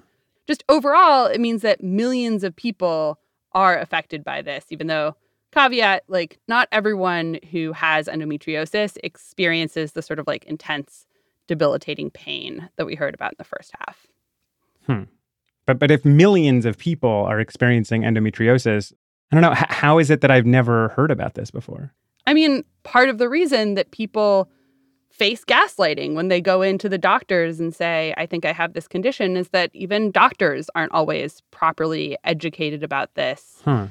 just 0.47 0.63
overall, 0.69 1.25
it 1.25 1.41
means 1.41 1.61
that 1.61 1.83
millions 1.83 2.45
of 2.45 2.55
people 2.55 3.19
are 3.51 3.77
affected 3.77 4.23
by 4.23 4.41
this, 4.41 4.65
even 4.69 4.87
though 4.87 5.15
caveat 5.51 6.03
like 6.07 6.39
not 6.47 6.67
everyone 6.71 7.39
who 7.51 7.73
has 7.73 8.07
endometriosis 8.07 8.97
experiences 9.03 9.91
the 9.91 10.01
sort 10.01 10.19
of 10.19 10.27
like 10.27 10.43
intense 10.45 11.05
debilitating 11.47 12.09
pain 12.09 12.69
that 12.77 12.85
we 12.85 12.95
heard 12.95 13.13
about 13.13 13.31
in 13.31 13.35
the 13.37 13.45
first 13.45 13.71
half 13.79 14.07
hmm. 14.85 15.03
but 15.65 15.79
but 15.79 15.91
if 15.91 16.03
millions 16.03 16.65
of 16.65 16.77
people 16.77 17.09
are 17.09 17.39
experiencing 17.39 18.01
endometriosis 18.01 18.91
i 19.31 19.35
don't 19.35 19.41
know 19.41 19.53
h- 19.53 19.69
how 19.69 19.97
is 19.97 20.09
it 20.09 20.19
that 20.19 20.29
i've 20.29 20.45
never 20.45 20.89
heard 20.89 21.09
about 21.09 21.35
this 21.35 21.51
before 21.51 21.93
i 22.27 22.33
mean 22.33 22.65
part 22.83 23.07
of 23.07 23.17
the 23.17 23.29
reason 23.29 23.75
that 23.75 23.91
people 23.91 24.49
face 25.17 25.45
gaslighting 25.45 26.13
when 26.13 26.27
they 26.27 26.41
go 26.41 26.61
into 26.61 26.89
the 26.89 26.97
doctors 26.97 27.59
and 27.59 27.73
say, 27.73 28.13
I 28.17 28.25
think 28.25 28.45
I 28.45 28.51
have 28.51 28.73
this 28.73 28.87
condition, 28.87 29.37
is 29.37 29.49
that 29.49 29.71
even 29.73 30.11
doctors 30.11 30.69
aren't 30.75 30.91
always 30.91 31.41
properly 31.51 32.17
educated 32.25 32.83
about 32.83 33.15
this. 33.15 33.61
Huh. 33.63 33.87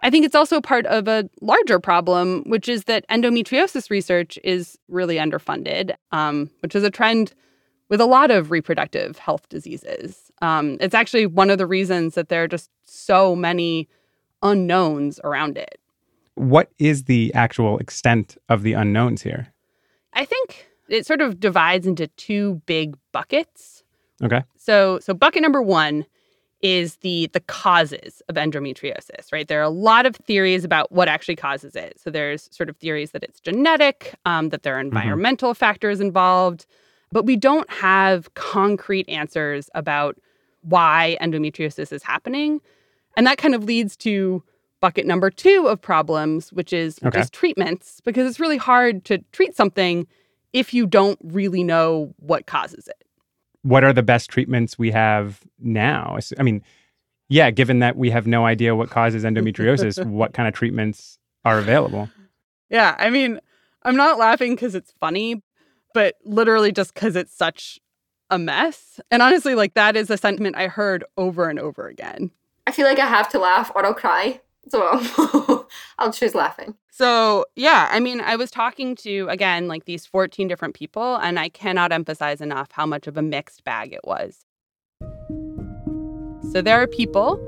I 0.00 0.10
think 0.10 0.26
it's 0.26 0.34
also 0.34 0.60
part 0.60 0.84
of 0.86 1.08
a 1.08 1.30
larger 1.40 1.78
problem, 1.78 2.42
which 2.46 2.68
is 2.68 2.84
that 2.84 3.08
endometriosis 3.08 3.88
research 3.88 4.38
is 4.42 4.76
really 4.88 5.16
underfunded, 5.16 5.94
um, 6.12 6.50
which 6.60 6.74
is 6.74 6.82
a 6.82 6.90
trend 6.90 7.32
with 7.88 8.00
a 8.00 8.06
lot 8.06 8.30
of 8.30 8.50
reproductive 8.50 9.16
health 9.16 9.48
diseases. 9.48 10.32
Um, 10.42 10.76
it's 10.80 10.94
actually 10.94 11.26
one 11.26 11.50
of 11.50 11.58
the 11.58 11.66
reasons 11.66 12.16
that 12.16 12.28
there 12.28 12.42
are 12.42 12.48
just 12.48 12.68
so 12.84 13.36
many 13.36 13.88
unknowns 14.42 15.20
around 15.22 15.56
it. 15.56 15.78
What 16.34 16.70
is 16.78 17.04
the 17.04 17.32
actual 17.32 17.78
extent 17.78 18.36
of 18.48 18.62
the 18.62 18.72
unknowns 18.72 19.22
here? 19.22 19.53
I 20.14 20.24
think 20.24 20.66
it 20.88 21.06
sort 21.06 21.20
of 21.20 21.40
divides 21.40 21.86
into 21.86 22.06
two 22.08 22.62
big 22.66 22.96
buckets. 23.12 23.82
Okay. 24.22 24.42
So, 24.56 24.98
so 25.00 25.14
bucket 25.14 25.42
number 25.42 25.62
one 25.62 26.06
is 26.64 26.96
the 26.96 27.28
the 27.34 27.40
causes 27.40 28.22
of 28.28 28.36
endometriosis, 28.36 29.30
right? 29.32 29.46
There 29.46 29.60
are 29.60 29.64
a 29.64 29.68
lot 29.68 30.06
of 30.06 30.16
theories 30.16 30.64
about 30.64 30.90
what 30.90 31.08
actually 31.08 31.36
causes 31.36 31.76
it. 31.76 32.00
So 32.00 32.10
there's 32.10 32.48
sort 32.56 32.70
of 32.70 32.76
theories 32.78 33.10
that 33.10 33.22
it's 33.22 33.38
genetic, 33.38 34.14
um, 34.24 34.48
that 34.48 34.62
there 34.62 34.76
are 34.76 34.80
environmental 34.80 35.52
factors 35.52 36.00
involved, 36.00 36.64
but 37.12 37.26
we 37.26 37.36
don't 37.36 37.70
have 37.70 38.32
concrete 38.32 39.06
answers 39.10 39.68
about 39.74 40.16
why 40.62 41.18
endometriosis 41.20 41.92
is 41.92 42.02
happening, 42.02 42.62
and 43.14 43.26
that 43.26 43.36
kind 43.36 43.54
of 43.54 43.64
leads 43.64 43.94
to 43.98 44.42
bucket 44.84 45.06
number 45.06 45.30
two 45.30 45.66
of 45.66 45.80
problems, 45.80 46.52
which 46.52 46.70
is 46.70 46.98
which 46.98 47.14
Okay. 47.14 47.20
is 47.22 47.30
treatments, 47.30 48.02
because 48.04 48.28
it's 48.28 48.38
really 48.38 48.58
hard 48.58 49.02
to 49.06 49.16
treat 49.32 49.56
something 49.56 50.06
if 50.52 50.74
you 50.74 50.84
don't 50.86 51.18
really 51.24 51.64
know 51.64 52.12
what 52.18 52.44
causes 52.46 52.86
it. 52.86 53.02
What 53.62 53.82
are 53.82 53.94
the 53.94 54.02
best 54.02 54.28
treatments 54.28 54.78
we 54.78 54.90
have 54.90 55.40
now? 55.58 56.18
I 56.38 56.42
mean, 56.42 56.62
yeah, 57.30 57.50
given 57.50 57.78
that 57.78 57.96
we 57.96 58.10
have 58.10 58.26
no 58.26 58.44
idea 58.44 58.76
what 58.76 58.90
causes 58.90 59.24
endometriosis, 59.24 60.04
what 60.20 60.34
kind 60.34 60.46
of 60.46 60.52
treatments 60.52 61.18
are 61.46 61.58
available? 61.58 62.10
Yeah, 62.68 62.94
I 62.98 63.08
mean, 63.08 63.40
I'm 63.84 63.96
not 63.96 64.18
laughing 64.18 64.54
because 64.54 64.74
it's 64.74 64.92
funny, 65.00 65.42
but 65.94 66.16
literally 66.26 66.72
just 66.72 66.92
because 66.92 67.16
it's 67.16 67.34
such 67.34 67.80
a 68.28 68.38
mess. 68.38 69.00
And 69.10 69.22
honestly, 69.22 69.54
like 69.54 69.72
that 69.74 69.96
is 69.96 70.10
a 70.10 70.18
sentiment 70.18 70.56
I 70.56 70.66
heard 70.68 71.04
over 71.16 71.48
and 71.48 71.58
over 71.58 71.88
again. 71.88 72.30
I 72.66 72.72
feel 72.72 72.86
like 72.86 72.98
I 72.98 73.06
have 73.06 73.30
to 73.30 73.38
laugh 73.38 73.72
or 73.74 73.86
I'll 73.86 73.94
cry. 73.94 74.42
So 74.68 75.66
I'll 75.98 76.12
choose 76.12 76.34
laughing. 76.34 76.74
So, 76.90 77.44
yeah, 77.56 77.88
I 77.90 78.00
mean, 78.00 78.20
I 78.20 78.36
was 78.36 78.50
talking 78.50 78.94
to, 78.96 79.26
again, 79.28 79.66
like 79.66 79.84
these 79.84 80.06
14 80.06 80.46
different 80.46 80.74
people, 80.74 81.16
and 81.16 81.38
I 81.38 81.48
cannot 81.48 81.92
emphasize 81.92 82.40
enough 82.40 82.70
how 82.72 82.86
much 82.86 83.06
of 83.06 83.16
a 83.16 83.22
mixed 83.22 83.64
bag 83.64 83.92
it 83.92 84.02
was. 84.04 84.46
So, 86.52 86.62
there 86.62 86.80
are 86.80 86.86
people 86.86 87.40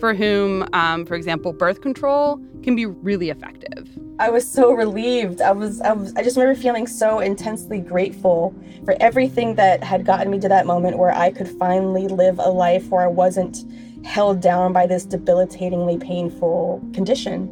for 0.00 0.14
whom, 0.14 0.66
um, 0.72 1.06
for 1.06 1.14
example, 1.14 1.52
birth 1.52 1.80
control 1.80 2.40
can 2.62 2.74
be 2.74 2.86
really 2.86 3.30
effective. 3.30 3.88
I 4.18 4.30
was 4.30 4.50
so 4.50 4.72
relieved. 4.72 5.40
I 5.40 5.52
was, 5.52 5.80
I 5.80 5.92
was, 5.92 6.14
I 6.14 6.22
just 6.22 6.36
remember 6.36 6.60
feeling 6.60 6.86
so 6.86 7.18
intensely 7.18 7.80
grateful 7.80 8.54
for 8.84 8.96
everything 9.00 9.56
that 9.56 9.82
had 9.82 10.04
gotten 10.04 10.30
me 10.30 10.38
to 10.40 10.48
that 10.48 10.66
moment 10.66 10.98
where 10.98 11.12
I 11.12 11.30
could 11.30 11.48
finally 11.48 12.06
live 12.06 12.38
a 12.38 12.48
life 12.48 12.88
where 12.88 13.02
I 13.02 13.08
wasn't 13.08 13.64
held 14.04 14.40
down 14.40 14.72
by 14.72 14.86
this 14.86 15.06
debilitatingly 15.06 15.98
painful 15.98 16.82
condition. 16.92 17.48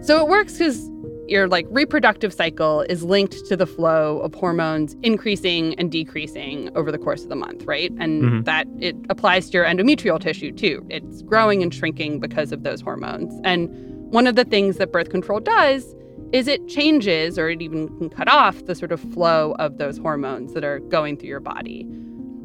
So 0.00 0.20
it 0.20 0.28
works 0.28 0.58
because 0.58 0.90
your 1.26 1.46
like 1.46 1.66
reproductive 1.70 2.32
cycle 2.32 2.82
is 2.88 3.02
linked 3.02 3.44
to 3.46 3.56
the 3.56 3.66
flow 3.66 4.18
of 4.20 4.34
hormones 4.34 4.96
increasing 5.02 5.74
and 5.74 5.92
decreasing 5.92 6.70
over 6.74 6.90
the 6.90 6.96
course 6.96 7.22
of 7.22 7.28
the 7.28 7.36
month, 7.36 7.64
right? 7.64 7.92
And 7.98 8.22
Mhm. 8.22 8.44
that 8.46 8.66
it 8.80 8.96
applies 9.10 9.50
to 9.50 9.58
your 9.58 9.66
endometrial 9.66 10.18
tissue 10.18 10.52
too. 10.52 10.82
It's 10.88 11.20
growing 11.22 11.62
and 11.62 11.74
shrinking 11.74 12.20
because 12.20 12.50
of 12.50 12.62
those 12.62 12.80
hormones. 12.80 13.38
And 13.44 13.68
one 14.10 14.26
of 14.26 14.36
the 14.36 14.44
things 14.44 14.78
that 14.78 14.90
birth 14.90 15.10
control 15.10 15.40
does 15.40 15.94
is 16.32 16.48
it 16.48 16.66
changes 16.68 17.38
or 17.38 17.50
it 17.50 17.60
even 17.60 17.88
can 17.98 18.08
cut 18.08 18.28
off 18.28 18.64
the 18.64 18.74
sort 18.74 18.92
of 18.92 19.00
flow 19.00 19.54
of 19.58 19.76
those 19.76 19.98
hormones 19.98 20.54
that 20.54 20.64
are 20.64 20.78
going 20.78 21.16
through 21.18 21.28
your 21.28 21.40
body. 21.40 21.86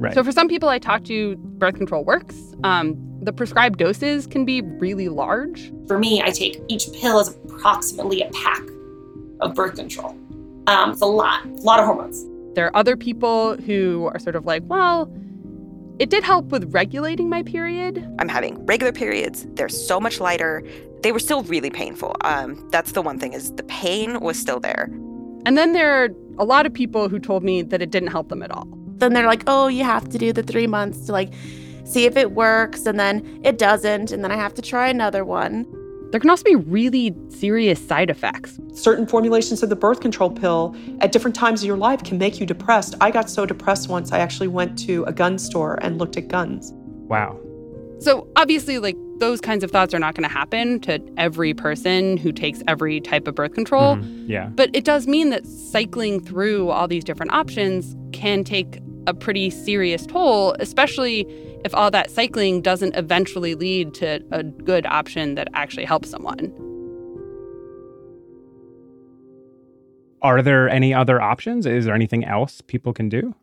Right. 0.04 0.14
So 0.14 0.22
for 0.22 0.34
some 0.34 0.50
people 0.50 0.68
I 0.68 0.80
talk 0.80 1.06
to, 1.06 1.38
birth 1.38 1.76
control 1.76 2.04
works. 2.04 2.36
Um, 2.66 2.98
the 3.22 3.32
prescribed 3.32 3.80
doses 3.80 4.28
can 4.28 4.44
be 4.44 4.62
really 4.62 5.08
large. 5.08 5.72
For 5.88 5.98
me, 5.98 6.22
I 6.22 6.30
take 6.30 6.62
each 6.68 6.92
pill 6.92 7.20
as 7.20 7.30
approximately 7.30 8.22
a 8.22 8.30
pack 8.32 8.62
of 9.40 9.56
birth 9.56 9.76
control. 9.76 10.10
Um, 10.68 10.92
it's 10.92 11.02
a 11.02 11.06
lot, 11.06 11.46
a 11.46 11.50
lot 11.50 11.80
of 11.80 11.86
hormones. 11.86 12.26
There 12.54 12.66
are 12.66 12.76
other 12.76 12.98
people 12.98 13.56
who 13.56 14.10
are 14.14 14.20
sort 14.20 14.36
of 14.36 14.46
like, 14.46 14.64
well, 14.66 15.10
it 16.00 16.10
did 16.10 16.26
help 16.26 16.48
with 16.48 16.74
regulating 16.74 17.30
my 17.30 17.42
period. 17.42 18.06
I'm 18.20 18.28
having 18.28 18.66
regular 18.66 18.92
periods. 18.92 19.48
They're 19.54 19.70
so 19.70 20.02
much 20.02 20.20
lighter. 20.20 20.64
They 21.02 21.14
were 21.14 21.20
still 21.20 21.44
really 21.44 21.70
painful. 21.70 22.18
Um, 22.26 22.68
that's 22.72 22.92
the 22.92 23.02
one 23.02 23.20
thing 23.20 23.32
is 23.32 23.54
the 23.54 23.64
pain 23.64 24.20
was 24.20 24.38
still 24.38 24.60
there. 24.60 24.90
And 25.46 25.58
then 25.58 25.72
there 25.72 26.04
are 26.04 26.10
a 26.40 26.44
lot 26.44 26.66
of 26.66 26.74
people 26.74 27.08
who 27.08 27.20
told 27.20 27.42
me 27.42 27.62
that 27.62 27.82
it 27.82 27.90
didn't 27.90 28.10
help 28.10 28.28
them 28.28 28.44
at 28.44 28.52
all. 28.52 28.68
Then 29.04 29.12
they're 29.12 29.28
like, 29.28 29.44
oh, 29.48 29.68
you 29.68 29.84
have 29.84 30.08
to 30.12 30.18
do 30.18 30.32
the 30.32 30.44
three 30.44 30.66
months 30.66 31.08
to 31.08 31.12
like 31.12 31.34
see 31.84 32.06
if 32.06 32.16
it 32.16 32.32
works, 32.32 32.86
and 32.86 32.98
then 32.98 33.42
it 33.44 33.58
doesn't, 33.58 34.14
and 34.14 34.24
then 34.24 34.32
I 34.32 34.38
have 34.38 34.54
to 34.54 34.62
try 34.62 34.88
another 34.88 35.26
one. 35.26 35.68
There 36.12 36.22
can 36.22 36.30
also 36.30 36.46
be 36.46 36.56
really 36.56 37.14
serious 37.28 37.86
side 37.86 38.10
effects. 38.10 38.58
Certain 38.74 39.06
formulations 39.06 39.62
of 39.62 39.68
the 39.68 39.76
birth 39.76 40.00
control 40.00 40.32
pill 40.32 40.74
at 41.02 41.12
different 41.12 41.36
times 41.36 41.64
of 41.64 41.68
your 41.68 41.76
life 41.76 42.02
can 42.02 42.18
make 42.18 42.40
you 42.40 42.46
depressed. 42.46 42.96
I 43.02 43.12
got 43.12 43.30
so 43.30 43.46
depressed 43.46 43.90
once, 43.90 44.14
I 44.14 44.20
actually 44.20 44.48
went 44.48 44.80
to 44.88 45.04
a 45.04 45.12
gun 45.12 45.38
store 45.38 45.78
and 45.82 45.98
looked 45.98 46.16
at 46.16 46.30
guns. 46.30 46.72
Wow. 46.74 47.38
So 48.00 48.26
obviously, 48.38 48.80
like 48.80 48.96
those 49.20 49.42
kinds 49.42 49.66
of 49.66 49.72
thoughts 49.72 49.94
are 49.94 50.00
not 50.00 50.16
going 50.16 50.28
to 50.28 50.34
happen 50.34 50.80
to 50.82 51.02
every 51.18 51.54
person 51.54 52.16
who 52.16 52.32
takes 52.32 52.64
every 52.68 53.02
type 53.02 53.28
of 53.28 53.36
birth 53.36 53.54
control. 53.54 53.98
Mhm. 53.98 54.30
Yeah. 54.30 54.50
But 54.56 54.70
it 54.74 54.86
does 54.86 55.08
mean 55.08 55.30
that 55.32 55.46
cycling 55.46 56.22
through 56.22 56.70
all 56.70 56.88
these 56.88 57.04
different 57.04 57.34
options 57.34 57.98
can 58.14 58.44
take 58.44 58.80
a 59.08 59.14
pretty 59.14 59.50
serious 59.50 60.06
toll, 60.06 60.56
especially 60.60 61.22
if 61.66 61.74
all 61.74 61.92
that 61.92 62.10
cycling 62.10 62.62
doesn't 62.62 62.96
eventually 62.96 63.56
lead 63.56 63.94
to 63.96 64.24
a 64.32 64.44
good 64.44 64.86
option 64.86 65.36
that 65.36 65.48
actually 65.54 65.86
helps 65.86 66.10
someone. 66.10 66.52
Are 70.22 70.42
there 70.42 70.70
any 70.70 70.94
other 70.94 71.22
options? 71.22 71.66
Is 71.66 71.86
there 71.86 71.94
anything 71.94 72.24
else 72.24 72.62
people 72.62 72.94
can 72.94 73.10
do? 73.10 73.36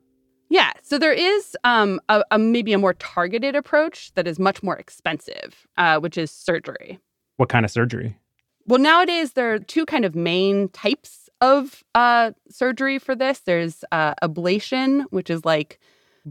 Yeah, 0.49 0.73
so 0.83 0.99
there 0.99 1.12
is 1.12 1.57
um, 1.62 2.01
a, 2.09 2.25
a 2.31 2.38
maybe 2.38 2.73
a 2.73 2.79
more 2.79 2.94
targeted 2.94 3.55
approach 3.55 4.12
that 4.14 4.27
is 4.27 4.38
much 4.38 4.62
more 4.62 4.77
expensive, 4.77 5.66
uh, 5.77 6.01
which 6.01 6.18
is 6.18 6.31
surgery. 6.31 6.99
What 7.37 7.49
kind 7.51 7.64
of 7.64 7.70
surgery? 7.70 8.18
Well, 8.66 8.81
nowadays 8.81 9.33
there 9.35 9.53
are 9.53 9.59
two 9.59 9.87
kind 9.87 10.05
of 10.05 10.14
main 10.14 10.68
types 10.70 11.19
of 11.40 11.83
uh, 11.94 12.33
surgery 12.48 12.98
for 12.98 13.14
this. 13.14 13.40
There's 13.40 13.85
uh, 13.92 14.14
ablation, 14.22 15.05
which 15.11 15.31
is 15.31 15.44
like 15.44 15.79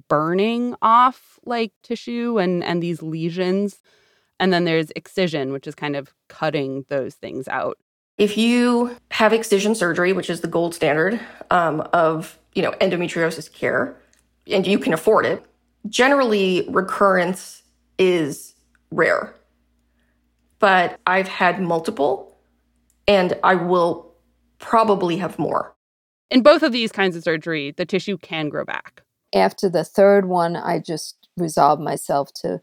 burning 0.08 0.76
off 0.82 1.40
like 1.46 1.72
tissue 1.84 2.38
and 2.38 2.64
and 2.64 2.82
these 2.82 3.02
lesions, 3.02 3.80
and 4.40 4.54
then 4.54 4.66
there's 4.66 4.92
excision, 4.96 5.52
which 5.52 5.68
is 5.68 5.76
kind 5.76 5.96
of 5.96 6.14
cutting 6.28 6.86
those 6.90 7.16
things 7.16 7.48
out. 7.48 7.78
If 8.18 8.38
you 8.38 8.96
have 9.12 9.34
excision 9.34 9.76
surgery, 9.76 10.14
which 10.14 10.30
is 10.30 10.42
the 10.42 10.48
gold 10.48 10.76
standard 10.76 11.20
um, 11.52 11.82
of 11.94 12.38
you 12.54 12.62
know 12.62 12.72
endometriosis 12.82 13.52
care, 13.52 13.96
and 14.48 14.68
you 14.68 14.80
can 14.80 14.94
afford 14.94 15.26
it, 15.26 15.44
generally 15.88 16.68
recurrence 16.70 17.64
is 17.98 18.54
rare. 18.92 19.34
But 20.60 21.00
I've 21.08 21.30
had 21.30 21.62
multiple, 21.62 22.38
and 23.08 23.38
I 23.44 23.56
will 23.56 24.09
probably 24.60 25.18
have 25.18 25.40
more. 25.40 25.76
In 26.30 26.44
both 26.44 26.62
of 26.62 26.72
these 26.72 26.92
kinds 26.92 27.16
of 27.16 27.24
surgery, 27.24 27.72
the 27.72 27.86
tissue 27.86 28.18
can 28.18 28.50
grow 28.50 28.64
back. 28.64 29.02
After 29.34 29.70
the 29.70 29.84
third 29.84 30.28
one, 30.28 30.56
I 30.56 30.80
just 30.80 31.28
resolved 31.38 31.82
myself 31.82 32.34
to 32.36 32.62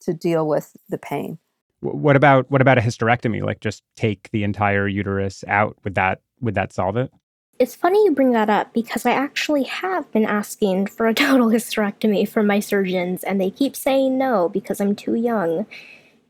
to 0.00 0.14
deal 0.14 0.46
with 0.46 0.76
the 0.88 0.98
pain. 0.98 1.38
What 1.80 2.16
about 2.16 2.50
what 2.50 2.60
about 2.60 2.78
a 2.78 2.80
hysterectomy? 2.80 3.42
Like 3.42 3.60
just 3.60 3.82
take 3.96 4.30
the 4.30 4.44
entire 4.44 4.86
uterus 4.88 5.44
out. 5.48 5.76
Would 5.84 5.94
that 5.96 6.20
would 6.40 6.54
that 6.54 6.72
solve 6.72 6.96
it? 6.96 7.12
It's 7.58 7.74
funny 7.74 8.04
you 8.04 8.12
bring 8.12 8.32
that 8.32 8.48
up 8.48 8.72
because 8.72 9.04
I 9.04 9.10
actually 9.10 9.64
have 9.64 10.10
been 10.12 10.24
asking 10.24 10.86
for 10.86 11.08
a 11.08 11.14
total 11.26 11.48
hysterectomy 11.48 12.28
from 12.28 12.46
my 12.46 12.60
surgeons, 12.60 13.24
and 13.24 13.40
they 13.40 13.50
keep 13.50 13.74
saying 13.74 14.16
no 14.16 14.48
because 14.48 14.80
I'm 14.80 14.94
too 14.94 15.14
young. 15.14 15.66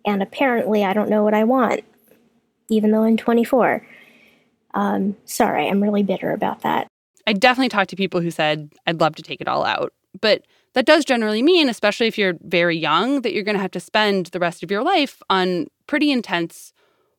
And 0.07 0.23
apparently, 0.23 0.85
I 0.85 0.95
don't 0.95 1.11
know 1.11 1.23
what 1.23 1.35
I 1.35 1.45
want, 1.45 1.83
even 2.71 2.93
though 2.93 3.03
I'm 3.03 3.19
24. 3.19 3.87
Um, 4.75 5.17
sorry, 5.25 5.69
I'm 5.69 5.83
really 5.83 6.03
bitter 6.03 6.33
about 6.33 6.63
that. 6.63 6.87
I 7.27 7.33
definitely 7.33 7.69
talked 7.69 7.91
to 7.91 7.97
people 7.97 8.21
who 8.21 8.31
said, 8.31 8.73
I'd 8.87 9.01
love 9.01 9.15
to 9.17 9.23
take 9.23 9.41
it 9.41 9.49
all 9.49 9.65
out. 9.65 9.93
But 10.21 10.43
that 10.75 10.87
does 10.87 11.05
generally 11.05 11.43
mean, 11.43 11.69
especially 11.69 12.07
if 12.07 12.17
you're 12.17 12.35
very 12.43 12.77
young, 12.77 13.23
that 13.23 13.33
you're 13.33 13.45
going 13.45 13.57
to 13.57 13.63
have 13.63 13.71
to 13.73 13.81
spend 13.81 14.27
the 14.27 14.39
rest 14.39 14.63
of 14.63 14.71
your 14.71 14.83
life 14.83 15.23
on 15.29 15.67
pretty 15.87 16.11
intense 16.11 16.73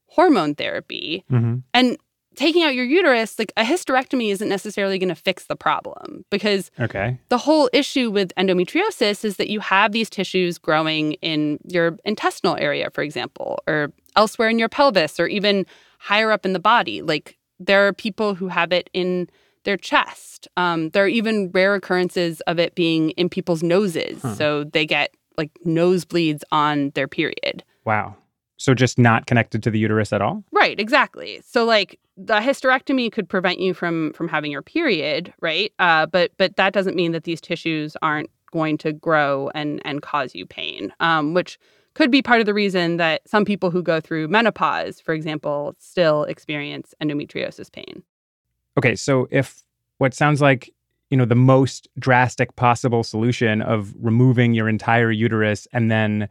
hormone 0.07 0.55
therapy. 0.55 1.23
Mm-hmm. 1.31 1.57
And 1.73 1.97
taking 2.35 2.63
out 2.63 2.73
your 2.73 2.85
uterus, 2.85 3.37
like 3.37 3.51
a 3.57 3.63
hysterectomy 3.63 4.31
isn't 4.31 4.47
necessarily 4.49 4.97
going 4.97 5.09
to 5.09 5.15
fix 5.15 5.45
the 5.45 5.55
problem 5.55 6.23
because 6.31 6.71
Okay. 6.79 7.19
the 7.29 7.37
whole 7.37 7.69
issue 7.73 8.09
with 8.09 8.31
endometriosis 8.37 9.25
is 9.25 9.37
that 9.37 9.49
you 9.49 9.59
have 9.59 9.91
these 9.91 10.09
tissues 10.09 10.57
growing 10.57 11.13
in 11.13 11.59
your 11.65 11.97
intestinal 12.05 12.55
area, 12.55 12.89
for 12.91 13.03
example, 13.03 13.59
or 13.67 13.91
elsewhere 14.15 14.49
in 14.49 14.57
your 14.57 14.69
pelvis, 14.69 15.19
or 15.19 15.27
even 15.27 15.65
higher 15.99 16.31
up 16.31 16.45
in 16.45 16.53
the 16.53 16.59
body. 16.59 17.01
Like 17.01 17.37
there 17.59 17.87
are 17.87 17.93
people 17.93 18.35
who 18.35 18.47
have 18.47 18.71
it 18.71 18.89
in 18.93 19.29
their 19.65 19.77
chest. 19.77 20.47
Um, 20.57 20.89
there 20.89 21.03
are 21.03 21.09
even 21.09 21.51
rare 21.51 21.75
occurrences 21.75 22.41
of 22.41 22.59
it 22.59 22.75
being 22.75 23.11
in 23.11 23.29
people's 23.29 23.61
noses. 23.61 24.21
Huh. 24.21 24.35
So 24.35 24.63
they 24.63 24.85
get 24.85 25.13
like 25.37 25.51
nosebleeds 25.65 26.41
on 26.51 26.91
their 26.91 27.07
period. 27.07 27.63
Wow. 27.85 28.15
So 28.57 28.73
just 28.73 28.99
not 28.99 29.25
connected 29.25 29.63
to 29.63 29.71
the 29.71 29.79
uterus 29.79 30.11
at 30.11 30.21
all? 30.21 30.43
Right, 30.51 30.77
exactly. 30.79 31.41
So 31.45 31.63
like 31.63 31.97
the 32.17 32.35
hysterectomy 32.35 33.09
could 33.11 33.29
prevent 33.29 33.59
you 33.59 33.73
from 33.73 34.11
from 34.13 34.27
having 34.27 34.51
your 34.51 34.61
period, 34.61 35.33
right? 35.39 35.71
Uh, 35.79 36.05
but 36.05 36.31
but 36.37 36.57
that 36.57 36.73
doesn't 36.73 36.95
mean 36.95 37.13
that 37.13 37.23
these 37.23 37.39
tissues 37.39 37.95
aren't 38.01 38.29
going 38.51 38.77
to 38.79 38.91
grow 38.91 39.49
and 39.55 39.81
and 39.85 40.01
cause 40.01 40.35
you 40.35 40.45
pain, 40.45 40.93
um, 40.99 41.33
which 41.33 41.57
could 41.93 42.11
be 42.11 42.21
part 42.21 42.39
of 42.39 42.45
the 42.45 42.53
reason 42.53 42.97
that 42.97 43.27
some 43.27 43.45
people 43.45 43.71
who 43.71 43.81
go 43.81 43.99
through 43.99 44.27
menopause, 44.27 44.99
for 44.99 45.13
example, 45.13 45.75
still 45.79 46.23
experience 46.25 46.93
endometriosis 47.01 47.71
pain. 47.71 48.03
Okay, 48.77 48.95
so 48.95 49.27
if 49.31 49.63
what 49.97 50.13
sounds 50.13 50.41
like, 50.41 50.73
you 51.09 51.17
know, 51.17 51.25
the 51.25 51.35
most 51.35 51.87
drastic 51.97 52.55
possible 52.55 53.03
solution 53.03 53.61
of 53.61 53.93
removing 53.99 54.53
your 54.53 54.69
entire 54.69 55.11
uterus 55.11 55.67
and 55.73 55.91
then 55.91 56.29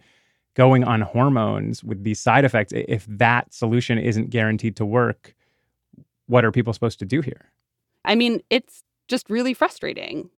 going 0.54 0.84
on 0.84 1.00
hormones 1.00 1.84
with 1.84 2.02
these 2.02 2.18
side 2.18 2.44
effects 2.44 2.72
if 2.74 3.06
that 3.06 3.52
solution 3.52 3.98
isn't 3.98 4.30
guaranteed 4.30 4.76
to 4.76 4.84
work, 4.84 5.34
what 6.26 6.44
are 6.44 6.52
people 6.52 6.72
supposed 6.72 6.98
to 6.98 7.04
do 7.04 7.20
here? 7.20 7.52
I 8.04 8.14
mean, 8.14 8.42
it's 8.50 8.82
just 9.08 9.28
really 9.28 9.54
frustrating. 9.54 10.30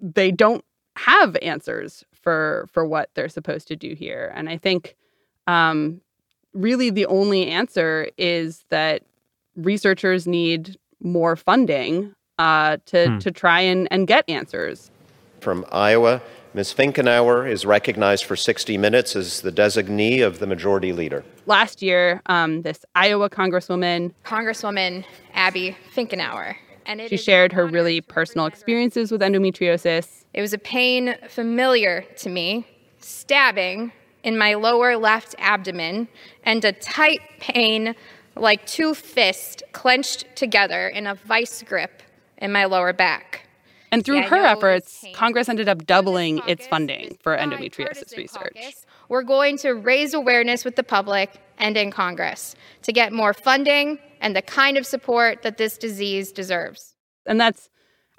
They 0.00 0.30
don't 0.30 0.64
have 0.96 1.36
answers 1.42 2.04
for 2.24 2.66
for 2.72 2.84
what 2.84 3.10
they're 3.14 3.28
supposed 3.28 3.68
to 3.68 3.76
do 3.76 3.94
here, 3.94 4.32
and 4.34 4.48
I 4.48 4.56
think 4.56 4.96
um, 5.46 6.00
really 6.54 6.90
the 6.90 7.06
only 7.06 7.46
answer 7.48 8.08
is 8.16 8.64
that 8.70 9.02
researchers 9.56 10.26
need 10.26 10.76
more 11.02 11.36
funding 11.36 12.14
uh, 12.38 12.78
to 12.86 13.06
Hmm. 13.10 13.18
to 13.18 13.30
try 13.30 13.60
and, 13.60 13.86
and 13.92 14.06
get 14.08 14.24
answers. 14.28 14.90
From 15.40 15.64
Iowa, 15.70 16.22
Ms. 16.54 16.72
Finkenauer 16.72 17.48
is 17.50 17.66
recognized 17.66 18.24
for 18.24 18.36
60 18.36 18.78
minutes 18.78 19.14
as 19.14 19.40
the 19.42 19.52
designee 19.52 20.24
of 20.26 20.38
the 20.38 20.46
majority 20.46 20.92
leader. 20.92 21.22
Last 21.46 21.82
year, 21.82 22.22
um, 22.26 22.62
this 22.62 22.84
Iowa 22.94 23.28
congresswoman 23.28 24.12
Congresswoman 24.24 25.04
Abby 25.34 25.76
Finkenauer. 25.94 26.56
And 26.86 27.00
it 27.00 27.08
she 27.08 27.14
is 27.16 27.24
shared 27.24 27.52
her 27.52 27.66
really 27.66 28.00
personal 28.00 28.46
experiences 28.46 29.10
with 29.12 29.20
endometriosis. 29.20 30.23
It 30.34 30.40
was 30.40 30.52
a 30.52 30.58
pain 30.58 31.14
familiar 31.28 32.04
to 32.18 32.28
me, 32.28 32.66
stabbing 32.98 33.92
in 34.24 34.36
my 34.36 34.54
lower 34.54 34.96
left 34.96 35.36
abdomen, 35.38 36.08
and 36.42 36.64
a 36.64 36.72
tight 36.72 37.20
pain 37.38 37.94
like 38.34 38.66
two 38.66 38.94
fists 38.94 39.62
clenched 39.72 40.24
together 40.34 40.88
in 40.88 41.06
a 41.06 41.14
vice 41.14 41.62
grip 41.62 42.02
in 42.38 42.50
my 42.50 42.64
lower 42.64 42.92
back. 42.92 43.46
And 43.92 44.04
through 44.04 44.22
Yeah, 44.22 44.28
her 44.28 44.44
efforts, 44.44 45.04
Congress 45.14 45.48
ended 45.48 45.68
up 45.68 45.86
doubling 45.86 46.40
its 46.48 46.66
funding 46.66 47.16
for 47.22 47.36
endometriosis 47.36 48.16
research. 48.16 48.58
We're 49.08 49.22
going 49.22 49.56
to 49.58 49.70
raise 49.70 50.14
awareness 50.14 50.64
with 50.64 50.74
the 50.74 50.82
public 50.82 51.40
and 51.58 51.76
in 51.76 51.92
Congress 51.92 52.56
to 52.82 52.92
get 52.92 53.12
more 53.12 53.32
funding 53.32 54.00
and 54.20 54.34
the 54.34 54.42
kind 54.42 54.76
of 54.76 54.84
support 54.84 55.42
that 55.42 55.58
this 55.58 55.78
disease 55.78 56.32
deserves. 56.32 56.96
and 57.24 57.40
that's 57.40 57.68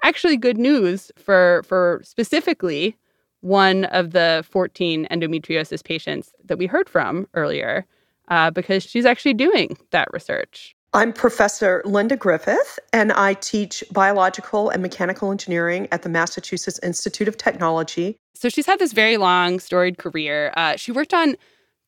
actually 0.06 0.36
good 0.36 0.56
news 0.56 1.10
for 1.16 1.64
for 1.66 2.00
specifically 2.04 2.96
one 3.40 3.84
of 3.86 4.12
the 4.12 4.44
14 4.48 5.06
endometriosis 5.10 5.84
patients 5.84 6.32
that 6.44 6.58
we 6.58 6.66
heard 6.66 6.88
from 6.88 7.26
earlier 7.34 7.84
uh, 8.28 8.50
because 8.50 8.84
she's 8.84 9.04
actually 9.04 9.34
doing 9.34 9.76
that 9.90 10.08
research 10.12 10.74
I'm 10.94 11.12
Professor 11.12 11.82
Linda 11.84 12.16
Griffith, 12.16 12.78
and 12.92 13.12
I 13.12 13.34
teach 13.34 13.84
biological 13.90 14.70
and 14.70 14.80
mechanical 14.80 15.30
engineering 15.30 15.88
at 15.92 16.02
the 16.02 16.08
Massachusetts 16.08 16.80
Institute 16.82 17.28
of 17.28 17.36
Technology. 17.36 18.16
so 18.34 18.48
she's 18.48 18.66
had 18.66 18.78
this 18.78 18.92
very 18.92 19.16
long 19.16 19.58
storied 19.58 19.98
career 19.98 20.52
uh, 20.56 20.76
she 20.76 20.92
worked 20.92 21.12
on 21.12 21.36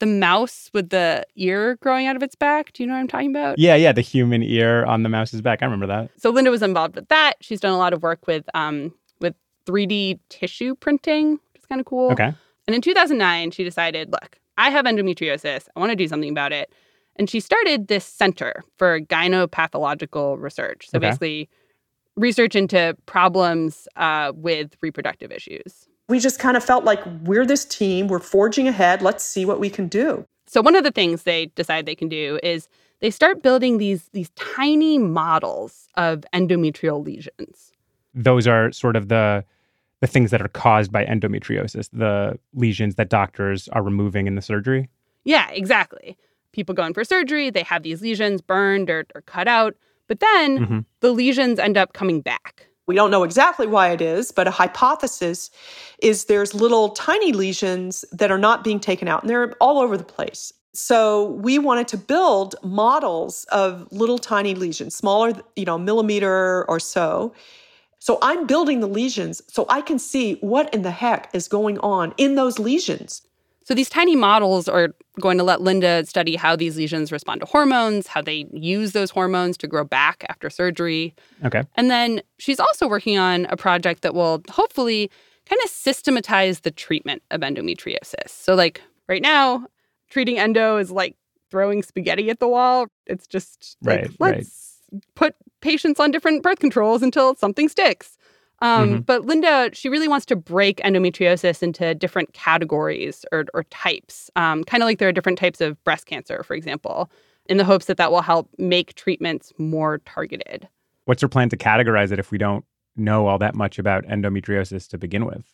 the 0.01 0.07
mouse 0.07 0.71
with 0.73 0.91
the 0.91 1.25
ear 1.37 1.77
growing 1.81 2.07
out 2.07 2.15
of 2.17 2.23
its 2.23 2.35
back 2.35 2.73
do 2.73 2.83
you 2.83 2.87
know 2.87 2.95
what 2.95 3.01
i'm 3.01 3.09
talking 3.09 3.31
about 3.31 3.59
Yeah, 3.59 3.75
yeah, 3.75 3.93
the 3.93 4.01
human 4.01 4.43
ear 4.43 4.85
on 4.85 5.03
the 5.03 5.09
mouse's 5.09 5.41
back. 5.43 5.61
I 5.63 5.65
remember 5.65 5.87
that. 5.89 6.11
so 6.17 6.31
linda 6.31 6.51
was 6.51 6.63
involved 6.63 6.95
with 6.95 7.09
that 7.09 7.35
she's 7.41 7.61
done 7.61 7.73
a 7.73 7.79
lot 7.79 7.93
of 7.93 8.03
work 8.03 8.27
with 8.27 8.45
um, 8.55 8.93
with 9.21 9.35
3d 9.67 10.19
tissue 10.29 10.75
printing 10.77 11.33
which 11.53 11.61
is 11.63 11.67
kind 11.67 11.81
of 11.81 11.87
cool 11.87 12.11
Okay. 12.13 12.33
And 12.67 12.75
in 12.75 12.83
2009, 12.83 13.51
she 13.53 13.65
decided, 13.65 14.13
look, 14.13 14.39
I 14.59 14.69
have 14.69 14.85
endometriosis. 14.85 15.69
I 15.75 15.81
want 15.81 15.89
to 15.91 15.97
do 15.97 16.07
something 16.07 16.29
about 16.29 16.53
it. 16.53 16.71
And 17.17 17.31
she 17.31 17.41
started 17.41 17.89
this 17.89 18.05
center 18.05 18.63
for 18.77 19.01
gynopathological 19.01 20.39
research. 20.39 20.87
So 20.91 20.99
Okay. 20.99 21.09
basically, 21.09 21.49
research 22.17 22.55
into 22.55 22.95
problems 23.07 23.89
uh, 23.97 24.33
with 24.35 24.77
reproductive 24.83 25.33
issues. 25.33 25.89
We 26.09 26.21
just 26.21 26.38
kind 26.38 26.57
of 26.57 26.64
felt 26.64 26.85
like 26.85 27.01
we're 27.23 27.44
this 27.47 27.64
team, 27.64 28.09
we're 28.09 28.18
forging 28.18 28.66
ahead, 28.66 29.03
let's 29.03 29.25
see 29.25 29.44
what 29.44 29.61
we 29.61 29.68
can 29.68 29.88
do. 29.88 30.25
So 30.47 30.62
one 30.62 30.75
of 30.75 30.83
the 30.85 30.90
things 30.90 31.25
they 31.25 31.47
decide 31.55 31.85
they 31.85 31.94
can 31.94 32.09
do 32.09 32.38
is 32.42 32.68
they 33.01 33.11
start 33.11 33.42
building 33.42 33.77
these 33.79 34.09
these 34.12 34.31
tiny 34.31 34.97
models 34.99 35.87
of 35.97 36.25
endometrial 36.33 37.05
lesions. 37.05 37.73
Those 38.14 38.47
are 38.47 38.73
sort 38.73 38.97
of 38.97 39.09
the 39.09 39.44
the 40.01 40.07
things 40.07 40.31
that 40.31 40.40
are 40.40 40.49
caused 40.49 40.92
by 40.92 41.05
endometriosis, 41.05 41.90
the 41.92 42.38
lesions 42.55 42.94
that 42.94 43.09
doctors 43.11 43.68
are 43.68 43.83
removing 43.83 44.27
in 44.27 44.37
the 44.37 44.42
surgery. 44.42 44.88
Yeah, 45.25 45.51
exactly. 45.51 46.16
People 46.53 46.75
go 46.75 46.85
in 46.85 46.94
for 46.94 47.05
surgery, 47.05 47.51
they 47.51 47.64
have 47.64 47.83
these 47.83 48.01
lesions 48.01 48.40
burned 48.40 48.88
or, 48.88 49.05
or 49.14 49.21
cut 49.23 49.49
out, 49.49 49.77
but 50.07 50.21
then 50.21 50.59
Mhm. 50.59 50.85
the 51.01 51.11
lesions 51.12 51.59
end 51.59 51.77
up 51.77 51.92
coming 51.92 52.21
back. 52.23 52.67
We 52.88 52.94
don't 52.94 53.11
know 53.11 53.22
exactly 53.22 53.66
why 53.66 53.90
it 53.90 54.01
is, 54.01 54.33
but 54.33 54.48
a 54.48 54.51
hypothesis 54.51 55.51
is 56.03 56.24
there's 56.24 56.55
little 56.55 56.88
tiny 56.88 57.33
lesions 57.33 58.03
that 58.12 58.31
are 58.31 58.38
not 58.38 58.64
being 58.64 58.81
taken 58.81 59.07
out, 59.07 59.22
and 59.22 59.29
they're 59.29 59.55
all 59.61 59.79
over 59.79 59.98
the 59.98 60.05
place. 60.05 60.55
So 60.72 61.33
we 61.33 61.59
wanted 61.59 61.87
to 61.88 61.98
build 61.98 62.55
models 62.62 63.44
of 63.53 63.87
little 63.92 64.18
tiny 64.18 64.55
lesions, 64.55 64.96
smaller, 64.96 65.35
you 65.55 65.66
know, 65.66 65.77
millimeter 65.77 66.64
or 66.66 66.81
so. 66.81 67.35
So 67.98 68.18
I'm 68.22 68.46
building 68.46 68.81
the 68.81 68.87
lesions 68.87 69.42
so 69.48 69.66
I 69.68 69.83
can 69.83 69.98
see 69.98 70.35
what 70.37 70.72
in 70.72 70.81
the 70.81 70.90
heck 70.90 71.29
is 71.35 71.46
going 71.46 71.79
on 71.81 72.14
in 72.16 72.37
those 72.37 72.59
lesions. 72.59 73.20
So 73.68 73.74
these 73.74 73.90
tiny 73.90 74.16
models 74.16 74.66
are 74.66 74.94
going 75.20 75.37
to 75.37 75.44
let 75.44 75.61
Linda 75.61 76.07
study 76.07 76.37
how 76.37 76.57
these 76.57 76.78
lesions 76.78 77.12
respond 77.12 77.42
to 77.42 77.46
hormones, 77.46 78.07
how 78.07 78.22
they 78.22 78.46
use 78.54 78.92
those 78.92 79.11
hormones 79.11 79.59
to 79.59 79.66
grow 79.66 79.85
back 79.85 80.24
after 80.31 80.48
surgery. 80.48 81.14
Okay. 81.44 81.62
And 81.76 81.90
then 81.90 82.22
she's 82.38 82.59
also 82.59 82.88
working 82.88 83.18
on 83.18 83.44
a 83.50 83.59
project 83.59 84.00
that 84.00 84.14
will 84.14 84.42
hopefully 84.48 85.11
kind 85.44 85.61
of 85.62 85.68
systematize 85.68 86.61
the 86.61 86.70
treatment 86.70 87.22
of 87.31 87.42
endometriosis. 87.42 88.31
So 88.31 88.54
like 88.54 88.81
right 89.07 89.20
now, 89.20 89.66
treating 90.09 90.38
endo 90.38 90.78
is 90.78 90.90
like 90.90 91.14
throwing 91.50 91.83
spaghetti 91.83 92.31
at 92.31 92.40
the 92.40 92.48
wall. 92.48 92.87
It's 93.07 93.26
just 93.26 93.76
like 93.83 93.98
Right, 93.98 94.11
right. 94.18 94.37
let's 94.37 94.78
put 95.14 95.35
patients 95.61 96.00
on 96.00 96.11
different 96.11 96.42
birth 96.42 96.61
controls 96.61 97.02
until 97.02 97.35
something 97.35 97.68
sticks. 97.68 98.16
Um, 98.61 98.88
Mhm. 98.88 99.07
But 99.07 99.25
Linda, 99.25 99.71
she 99.73 99.88
really 99.88 100.09
wants 100.09 100.27
to 100.27 100.37
break 100.37 100.79
endometriosis 100.79 101.62
into 101.62 101.94
different 101.94 102.33
categories 102.33 103.25
or, 103.31 103.44
or 103.55 103.62
types, 103.64 104.31
um, 104.37 104.64
kind 104.64 104.83
of 104.83 104.87
like 104.87 104.99
there 104.99 105.09
are 105.09 105.12
different 105.12 105.38
types 105.38 105.61
of 105.61 105.83
breast 105.85 106.07
cancer, 106.07 106.42
for 106.42 106.55
example, 106.55 107.11
in 107.47 107.57
the 107.57 107.64
hopes 107.64 107.87
that 107.87 107.97
that 107.99 108.11
will 108.11 108.23
help 108.23 108.49
make 108.59 108.94
treatments 108.94 109.53
more 109.59 109.99
targeted. 109.99 110.68
What's 111.05 111.23
her 111.23 111.29
plan 111.29 111.49
to 111.51 111.57
categorize 111.57 112.11
it 112.12 112.18
if 112.18 112.31
we 112.31 112.38
don't 112.38 112.64
know 112.97 113.29
all 113.29 113.38
that 113.38 113.55
much 113.55 113.79
about 113.79 114.05
endometriosis 114.07 114.88
to 114.88 114.99
begin 114.99 115.25
with? 115.25 115.44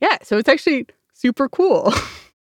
Yeah, 0.00 0.18
so 0.22 0.36
it's 0.38 0.48
actually 0.48 0.86
super 1.14 1.48
cool. 1.48 1.92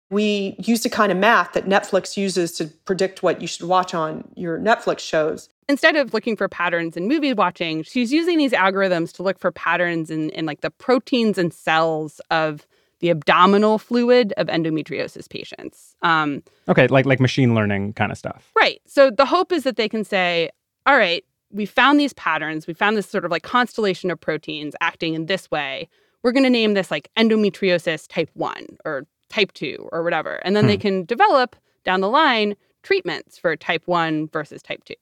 We 0.09 0.55
used 0.61 0.87
a 0.87 0.88
kind 0.88 1.11
of 1.11 1.18
math 1.18 1.55
that 1.55 1.66
Netflix 1.66 2.16
uses 2.16 2.52
to 2.59 2.66
predict 2.85 3.24
what 3.24 3.42
you 3.42 3.48
should 3.48 3.66
watch 3.66 3.92
on 3.92 4.31
your 4.37 4.57
Netflix 4.57 5.00
shows. 5.00 5.48
Instead 5.68 5.96
of 5.96 6.14
looking 6.14 6.37
for 6.37 6.48
patterns 6.48 6.96
in 6.96 7.09
movie 7.09 7.33
watching, 7.33 7.83
she's 7.83 8.12
using 8.12 8.38
these 8.38 8.52
algorithms 8.52 9.12
to 9.14 9.22
look 9.22 9.38
for 9.38 9.50
patterns 9.50 10.11
in, 10.11 10.31
in 10.31 10.46
like 10.46 10.61
the 10.61 10.70
proteins 10.70 11.38
and 11.38 11.52
cells 11.52 12.20
of 12.31 12.66
the 13.00 13.11
abdominal 13.11 13.76
fluid 13.79 14.33
of 14.37 14.46
endometriosis 14.46 15.29
patients. 15.29 15.96
Um, 16.02 16.42
Okay, 16.68 16.87
like 16.87 17.05
like 17.05 17.18
machine 17.20 17.55
learning 17.55 17.94
kind 17.94 18.12
of 18.12 18.16
stuff. 18.18 18.50
Right. 18.57 18.81
So 18.87 19.11
the 19.11 19.26
hope 19.26 19.50
is 19.52 19.64
that 19.64 19.76
they 19.76 19.88
can 19.88 20.05
say, 20.05 20.50
all 20.87 20.96
right, 20.96 21.24
we 21.50 21.66
found 21.66 21.98
these 21.98 22.12
patterns. 22.12 22.66
We 22.66 22.72
found 22.74 22.96
this 22.96 23.09
sort 23.09 23.24
of 23.24 23.31
like 23.33 23.42
constellation 23.42 24.11
of 24.11 24.20
proteins 24.20 24.74
acting 24.81 25.14
in 25.14 25.26
this 25.26 25.50
way. 25.50 25.88
We're 26.22 26.33
going 26.33 26.44
to 26.44 26.50
name 26.50 26.74
this 26.74 26.90
like 26.90 27.11
endometriosis 27.16 28.07
type 28.09 28.31
1 28.35 28.79
or 28.85 29.05
type 29.29 29.52
2 29.52 29.88
or 29.92 30.02
whatever. 30.05 30.37
And 30.44 30.55
then 30.57 30.66
they 30.68 30.76
Hmm. 30.76 30.81
can 30.81 31.05
develop 31.05 31.57
down 31.85 32.00
the 32.00 32.09
line 32.09 32.55
treatments 32.83 33.37
for 33.37 33.57
type 33.57 33.83
1 33.87 34.29
versus 34.33 34.62
type 34.62 34.85
2. 34.85 34.94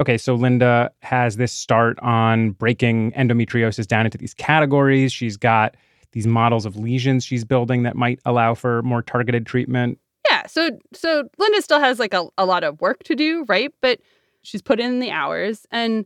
Okay, 0.00 0.18
so 0.18 0.34
Linda 0.34 0.90
has 1.00 1.36
this 1.36 1.52
start 1.52 1.98
on 2.00 2.50
breaking 2.50 3.12
endometriosis 3.12 3.86
down 3.86 4.04
into 4.06 4.18
these 4.18 4.34
categories. 4.34 5.12
She's 5.12 5.36
got 5.36 5.76
these 6.12 6.26
models 6.26 6.66
of 6.66 6.76
lesions 6.76 7.24
she's 7.24 7.44
building 7.44 7.84
that 7.84 7.96
might 7.96 8.18
allow 8.24 8.54
for 8.54 8.82
more 8.82 9.02
targeted 9.02 9.46
treatment. 9.46 9.98
Yeah. 10.30 10.46
So 10.46 10.70
so 10.92 11.24
Linda 11.38 11.62
still 11.62 11.80
has 11.80 11.98
like 11.98 12.14
a, 12.14 12.26
a 12.36 12.44
lot 12.46 12.64
of 12.64 12.80
work 12.80 13.02
to 13.04 13.14
do, 13.14 13.44
right? 13.48 13.72
But 13.80 14.00
she's 14.42 14.62
put 14.62 14.80
in 14.80 14.98
the 15.00 15.10
hours. 15.10 15.66
And 15.70 16.04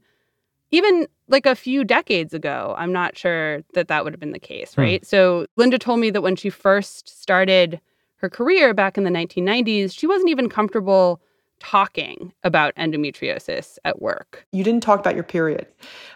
even 0.72 1.06
like 1.28 1.46
a 1.46 1.54
few 1.54 1.82
decades 1.84 2.34
ago, 2.34 2.74
I'm 2.76 2.92
not 2.92 3.16
sure 3.16 3.62
that 3.74 3.88
that 3.88 4.04
would 4.04 4.12
have 4.12 4.20
been 4.20 4.32
the 4.32 4.38
case, 4.38 4.74
Hmm. 4.74 4.80
right? 4.82 5.06
So 5.06 5.46
Linda 5.56 5.78
told 5.78 6.00
me 6.00 6.10
that 6.10 6.22
when 6.22 6.36
she 6.36 6.50
first 6.50 7.08
started 7.20 7.80
her 8.16 8.28
career 8.30 8.74
back 8.74 8.96
in 8.98 9.04
the 9.04 9.10
1990s, 9.10 9.96
she 9.98 10.06
wasn't 10.06 10.30
even 10.30 10.48
comfortable 10.48 11.20
talking 11.60 12.32
about 12.44 12.74
endometriosis 12.76 13.78
at 13.84 14.00
work. 14.02 14.46
You 14.52 14.62
didn't 14.64 14.82
talk 14.82 15.00
about 15.00 15.14
your 15.14 15.24
period. 15.24 15.66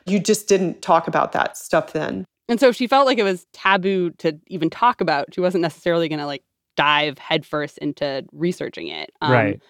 You 0.06 0.20
just 0.20 0.48
didn't 0.48 0.82
talk 0.82 1.08
about 1.08 1.32
that 1.32 1.56
stuff 1.56 1.92
then. 1.92 2.24
And 2.48 2.58
so 2.58 2.72
she 2.72 2.86
felt 2.86 3.06
like 3.06 3.18
it 3.18 3.22
was 3.22 3.46
taboo 3.52 4.10
to 4.18 4.38
even 4.48 4.70
talk 4.70 5.00
about. 5.00 5.32
She 5.34 5.40
wasn't 5.40 5.62
necessarily 5.62 6.08
going 6.08 6.18
to 6.18 6.26
like 6.26 6.42
dive 6.76 7.18
headfirst 7.18 7.78
into 7.78 8.24
researching 8.32 8.88
it. 8.88 9.10
Um, 9.20 9.32
Right. 9.32 9.62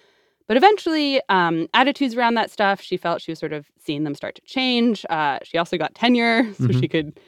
But 0.49 0.57
eventually, 0.57 1.21
um, 1.29 1.69
attitudes 1.75 2.17
around 2.17 2.35
that 2.35 2.51
stuff, 2.51 2.81
she 2.81 2.97
felt 2.97 3.23
she 3.23 3.31
was 3.31 3.39
sort 3.39 3.53
of 3.53 3.67
seeing 3.79 4.03
them 4.03 4.17
start 4.17 4.35
to 4.35 4.43
change. 4.43 5.07
Uh, 5.09 5.39
she 5.45 5.59
also 5.59 5.79
got 5.79 5.95
tenure, 5.95 6.53
so 6.55 6.65
Mhm. 6.65 6.81
she 6.81 6.89
could 6.89 7.21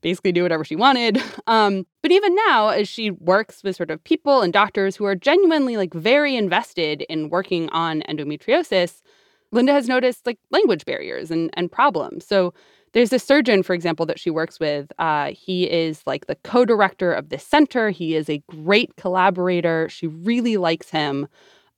basically 0.00 0.32
do 0.32 0.42
whatever 0.42 0.64
she 0.64 0.76
wanted. 0.76 1.22
Um, 1.46 1.84
but 2.00 2.12
even 2.12 2.32
now, 2.46 2.68
as 2.68 2.88
she 2.88 3.10
works 3.10 3.64
with 3.64 3.74
sort 3.74 3.90
of 3.90 4.04
people 4.04 4.40
and 4.40 4.52
doctors 4.52 4.94
who 4.94 5.04
are 5.04 5.16
genuinely 5.16 5.76
like 5.76 5.92
very 5.92 6.36
invested 6.36 7.02
in 7.08 7.28
working 7.28 7.68
on 7.70 8.02
endometriosis, 8.08 9.02
Linda 9.50 9.72
has 9.72 9.88
noticed 9.88 10.26
like 10.26 10.38
language 10.52 10.84
barriers 10.84 11.32
and, 11.32 11.50
and 11.54 11.72
problems. 11.72 12.24
So 12.24 12.54
there's 12.92 13.12
a 13.12 13.18
surgeon, 13.18 13.62
for 13.62 13.74
example, 13.74 14.06
that 14.06 14.18
she 14.18 14.30
works 14.30 14.60
with. 14.60 14.92
Uh, 14.98 15.32
he 15.32 15.70
is 15.70 16.02
like 16.06 16.26
the 16.26 16.36
co 16.36 16.64
director 16.64 17.12
of 17.12 17.28
this 17.28 17.44
center. 17.44 17.90
He 17.90 18.14
is 18.14 18.28
a 18.28 18.42
great 18.48 18.94
collaborator. 18.96 19.88
She 19.88 20.06
really 20.06 20.56
likes 20.56 20.90
him. 20.90 21.26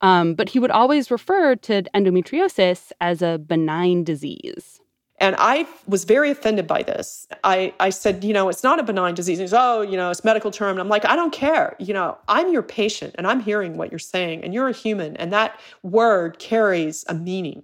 Um, 0.01 0.35
but 0.35 0.49
he 0.49 0.59
would 0.59 0.71
always 0.71 1.09
refer 1.09 1.55
to 1.55 1.83
endometriosis 1.95 2.91
as 2.99 3.21
a 3.21 3.37
benign 3.37 4.03
disease. 4.03 4.81
And 5.23 5.37
I 5.39 5.65
was 5.87 6.03
very 6.03 6.31
offended 6.31 6.67
by 6.67 6.83
this. 6.83 7.29
I, 7.45 7.73
I 7.79 7.91
said, 7.91 8.25
you 8.25 8.33
know, 8.33 8.49
it's 8.49 8.61
not 8.61 8.77
a 8.77 8.83
benign 8.83 9.15
disease. 9.15 9.39
He's, 9.39 9.53
oh, 9.53 9.79
you 9.79 9.95
know, 9.95 10.09
it's 10.09 10.25
medical 10.25 10.51
term. 10.51 10.71
And 10.71 10.81
I'm 10.81 10.89
like, 10.89 11.05
I 11.05 11.15
don't 11.15 11.31
care. 11.31 11.77
You 11.79 11.93
know, 11.93 12.17
I'm 12.27 12.51
your 12.51 12.61
patient 12.61 13.15
and 13.17 13.25
I'm 13.25 13.39
hearing 13.39 13.77
what 13.77 13.89
you're 13.89 13.99
saying 13.99 14.43
and 14.43 14.53
you're 14.53 14.67
a 14.67 14.73
human 14.73 15.15
and 15.15 15.31
that 15.31 15.57
word 15.81 16.39
carries 16.39 17.05
a 17.07 17.13
meaning. 17.13 17.63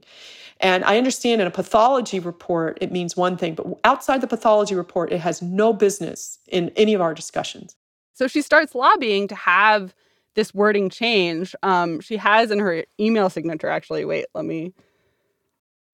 And 0.62 0.86
I 0.86 0.98
understand 0.98 1.42
in 1.42 1.48
a 1.48 1.52
pathology 1.52 2.22
report, 2.22 2.78
it 2.80 2.94
means 2.94 3.18
one 3.18 3.36
thing, 3.36 3.56
but 3.56 3.68
outside 3.84 4.22
the 4.22 4.28
pathology 4.28 4.76
report, 4.76 5.12
it 5.12 5.20
has 5.20 5.42
no 5.42 5.74
business 5.74 6.40
in 6.48 6.72
any 6.78 6.94
of 6.94 7.02
our 7.02 7.14
discussions. 7.14 7.76
So 8.14 8.30
she 8.30 8.42
starts 8.42 8.74
lobbying 8.74 9.28
to 9.28 9.36
have 9.36 9.94
this 10.34 10.54
wording 10.54 10.90
change. 10.90 11.54
Um, 11.62 12.00
she 12.00 12.16
has 12.16 12.52
in 12.52 12.60
her 12.60 12.86
email 13.02 13.30
signature, 13.30 13.68
actually. 13.68 14.06
Wait, 14.06 14.28
let 14.34 14.46
me. 14.46 14.74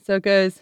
So 0.03 0.17
it 0.17 0.21
goes, 0.21 0.61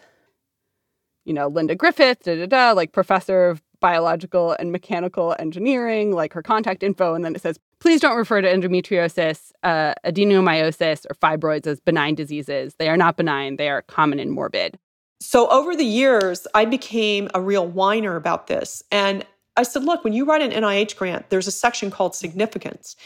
you 1.24 1.32
know, 1.32 1.48
Linda 1.48 1.74
Griffith, 1.74 2.22
da 2.22 2.36
da 2.36 2.46
da, 2.46 2.72
like 2.72 2.92
professor 2.92 3.46
of 3.46 3.62
biological 3.80 4.52
and 4.52 4.72
mechanical 4.72 5.36
engineering, 5.38 6.12
like 6.12 6.32
her 6.32 6.42
contact 6.42 6.82
info. 6.82 7.14
And 7.14 7.24
then 7.24 7.34
it 7.34 7.42
says, 7.42 7.58
please 7.80 8.00
don't 8.00 8.16
refer 8.16 8.40
to 8.40 8.48
endometriosis, 8.48 9.52
uh, 9.62 9.94
adenomyosis, 10.06 11.04
or 11.10 11.14
fibroids 11.14 11.66
as 11.66 11.80
benign 11.80 12.14
diseases. 12.14 12.76
They 12.78 12.88
are 12.88 12.96
not 12.96 13.16
benign, 13.16 13.56
they 13.56 13.68
are 13.68 13.82
common 13.82 14.18
and 14.20 14.30
morbid. 14.30 14.78
So 15.20 15.48
over 15.48 15.76
the 15.76 15.84
years, 15.84 16.46
I 16.54 16.64
became 16.64 17.28
a 17.34 17.40
real 17.40 17.66
whiner 17.66 18.16
about 18.16 18.46
this. 18.46 18.82
And 18.90 19.24
I 19.56 19.62
said, 19.62 19.84
look, 19.84 20.02
when 20.02 20.12
you 20.12 20.24
write 20.24 20.42
an 20.42 20.50
NIH 20.50 20.96
grant, 20.96 21.30
there's 21.30 21.46
a 21.46 21.52
section 21.52 21.90
called 21.90 22.14
significance. 22.14 22.96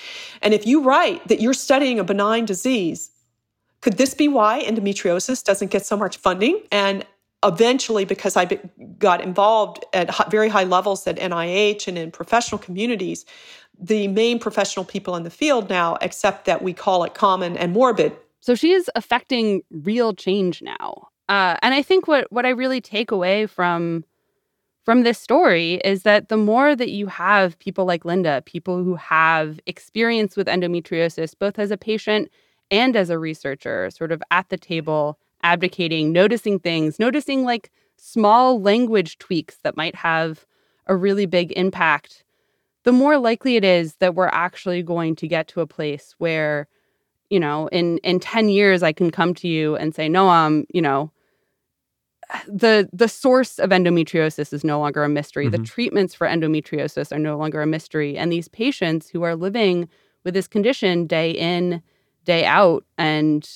And 0.42 0.54
if 0.54 0.66
you 0.66 0.82
write 0.82 1.26
that 1.28 1.40
you're 1.40 1.54
studying 1.54 1.98
a 1.98 2.04
benign 2.04 2.44
disease, 2.44 3.10
could 3.80 3.98
this 3.98 4.14
be 4.14 4.28
why 4.28 4.64
endometriosis 4.64 5.44
doesn't 5.44 5.70
get 5.70 5.84
so 5.84 5.96
much 5.96 6.16
funding? 6.16 6.62
And 6.72 7.04
eventually, 7.44 8.04
because 8.04 8.36
I 8.36 8.46
got 8.98 9.22
involved 9.22 9.84
at 9.92 10.30
very 10.30 10.48
high 10.48 10.64
levels 10.64 11.06
at 11.06 11.16
NIH 11.16 11.86
and 11.86 11.96
in 11.96 12.10
professional 12.10 12.58
communities, 12.58 13.24
the 13.78 14.08
main 14.08 14.38
professional 14.38 14.84
people 14.84 15.14
in 15.14 15.22
the 15.22 15.30
field 15.30 15.68
now 15.68 15.96
accept 16.00 16.46
that 16.46 16.62
we 16.62 16.72
call 16.72 17.04
it 17.04 17.14
common 17.14 17.56
and 17.56 17.72
morbid. 17.72 18.16
So 18.40 18.54
she 18.54 18.72
is 18.72 18.90
affecting 18.94 19.62
real 19.70 20.14
change 20.14 20.62
now. 20.62 21.08
Uh, 21.28 21.56
and 21.62 21.74
I 21.74 21.82
think 21.82 22.08
what 22.08 22.30
what 22.32 22.46
I 22.46 22.50
really 22.50 22.80
take 22.80 23.10
away 23.10 23.46
from 23.46 24.04
from 24.84 25.02
this 25.02 25.18
story 25.18 25.74
is 25.84 26.02
that 26.04 26.30
the 26.30 26.38
more 26.38 26.74
that 26.74 26.88
you 26.88 27.08
have 27.08 27.58
people 27.58 27.84
like 27.84 28.06
Linda, 28.06 28.42
people 28.46 28.82
who 28.82 28.94
have 28.94 29.60
experience 29.66 30.34
with 30.34 30.46
endometriosis, 30.46 31.34
both 31.38 31.58
as 31.58 31.70
a 31.70 31.76
patient 31.76 32.30
and 32.70 32.96
as 32.96 33.10
a 33.10 33.18
researcher, 33.18 33.90
sort 33.90 34.12
of 34.12 34.22
at 34.30 34.48
the 34.48 34.56
table, 34.56 35.18
advocating, 35.42 36.12
noticing 36.12 36.58
things, 36.58 36.98
noticing 36.98 37.44
like 37.44 37.70
small 37.96 38.60
language 38.60 39.18
tweaks 39.18 39.56
that 39.62 39.76
might 39.76 39.94
have 39.94 40.46
a 40.86 40.96
really 40.96 41.26
big 41.26 41.52
impact, 41.52 42.24
the 42.84 42.92
more 42.92 43.18
likely 43.18 43.56
it 43.56 43.64
is 43.64 43.96
that 43.96 44.14
we're 44.14 44.28
actually 44.28 44.82
going 44.82 45.14
to 45.16 45.28
get 45.28 45.48
to 45.48 45.60
a 45.60 45.66
place 45.66 46.14
where, 46.18 46.66
you 47.30 47.38
know, 47.40 47.68
in 47.68 47.98
in 47.98 48.20
10 48.20 48.48
years 48.48 48.82
I 48.82 48.92
can 48.92 49.10
come 49.10 49.34
to 49.34 49.48
you 49.48 49.76
and 49.76 49.94
say, 49.94 50.08
Noam, 50.08 50.64
you 50.72 50.80
know, 50.80 51.10
the 52.46 52.88
the 52.92 53.08
source 53.08 53.58
of 53.58 53.70
endometriosis 53.70 54.52
is 54.52 54.64
no 54.64 54.78
longer 54.78 55.04
a 55.04 55.08
mystery. 55.08 55.48
The 55.48 55.58
Mhm. 55.58 55.66
treatments 55.66 56.14
for 56.14 56.26
endometriosis 56.26 57.12
are 57.12 57.18
no 57.18 57.36
longer 57.36 57.60
a 57.62 57.66
mystery. 57.66 58.16
And 58.16 58.32
these 58.32 58.48
patients 58.48 59.08
who 59.10 59.22
are 59.22 59.36
living 59.36 59.88
with 60.24 60.34
this 60.34 60.48
condition 60.48 61.06
day 61.06 61.30
in, 61.30 61.82
day 62.24 62.44
out, 62.44 62.84
and 62.96 63.48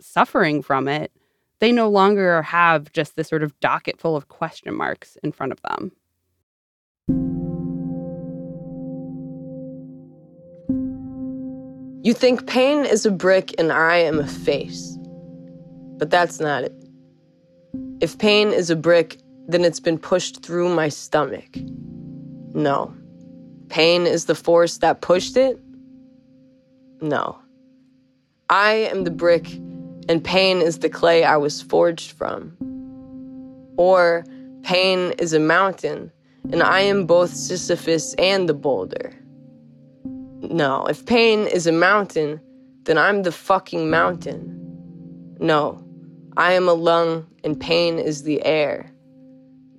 suffering 0.00 0.62
from 0.62 0.88
it, 0.88 1.12
they 1.60 1.72
no 1.72 1.88
longer 1.88 2.42
have 2.42 2.92
just 2.92 3.16
this 3.16 3.28
sort 3.28 3.42
of 3.42 3.58
docket 3.60 3.98
full 3.98 4.16
of 4.16 4.28
question 4.28 4.74
marks 4.74 5.16
in 5.22 5.32
front 5.32 5.52
of 5.52 5.60
them. 5.62 5.92
You 12.02 12.14
think 12.14 12.46
pain 12.46 12.84
is 12.84 13.04
a 13.04 13.10
brick 13.10 13.52
and 13.58 13.72
I 13.72 13.96
am 13.96 14.20
a 14.20 14.26
face. 14.26 14.96
But 15.98 16.10
that's 16.10 16.38
not 16.38 16.62
it. 16.62 16.72
If 18.00 18.18
pain 18.18 18.52
is 18.52 18.70
a 18.70 18.76
brick, 18.76 19.18
then 19.48 19.64
it's 19.64 19.80
been 19.80 19.98
pushed 19.98 20.44
through 20.44 20.68
my 20.68 20.88
stomach. 20.88 21.56
No. 22.54 22.94
Pain 23.70 24.06
is 24.06 24.26
the 24.26 24.34
force 24.34 24.78
that 24.78 25.00
pushed 25.00 25.36
it? 25.36 25.58
No. 27.00 27.38
I 28.50 28.72
am 28.72 29.02
the 29.02 29.10
brick, 29.10 29.58
and 30.08 30.22
pain 30.22 30.58
is 30.58 30.78
the 30.78 30.88
clay 30.88 31.24
I 31.24 31.36
was 31.36 31.62
forged 31.62 32.12
from. 32.12 32.56
Or 33.76 34.24
pain 34.62 35.12
is 35.18 35.32
a 35.32 35.40
mountain, 35.40 36.10
and 36.52 36.62
I 36.62 36.80
am 36.80 37.06
both 37.06 37.30
Sisyphus 37.30 38.14
and 38.14 38.48
the 38.48 38.54
boulder. 38.54 39.12
No, 40.40 40.86
if 40.86 41.04
pain 41.06 41.46
is 41.46 41.66
a 41.66 41.72
mountain, 41.72 42.40
then 42.84 42.98
I'm 42.98 43.22
the 43.22 43.32
fucking 43.32 43.90
mountain. 43.90 44.52
No, 45.40 45.84
I 46.36 46.52
am 46.52 46.68
a 46.68 46.74
lung 46.74 47.26
and 47.42 47.58
pain 47.58 47.98
is 47.98 48.22
the 48.22 48.44
air. 48.44 48.90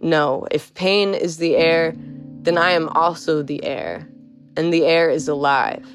No, 0.01 0.47
if 0.51 0.73
pain 0.73 1.13
is 1.13 1.37
the 1.37 1.55
air, 1.55 1.93
then 2.41 2.57
I 2.57 2.71
am 2.71 2.89
also 2.89 3.41
the 3.41 3.63
air. 3.63 4.07
And 4.55 4.73
the 4.73 4.85
air 4.85 5.09
is 5.09 5.27
alive. 5.27 5.85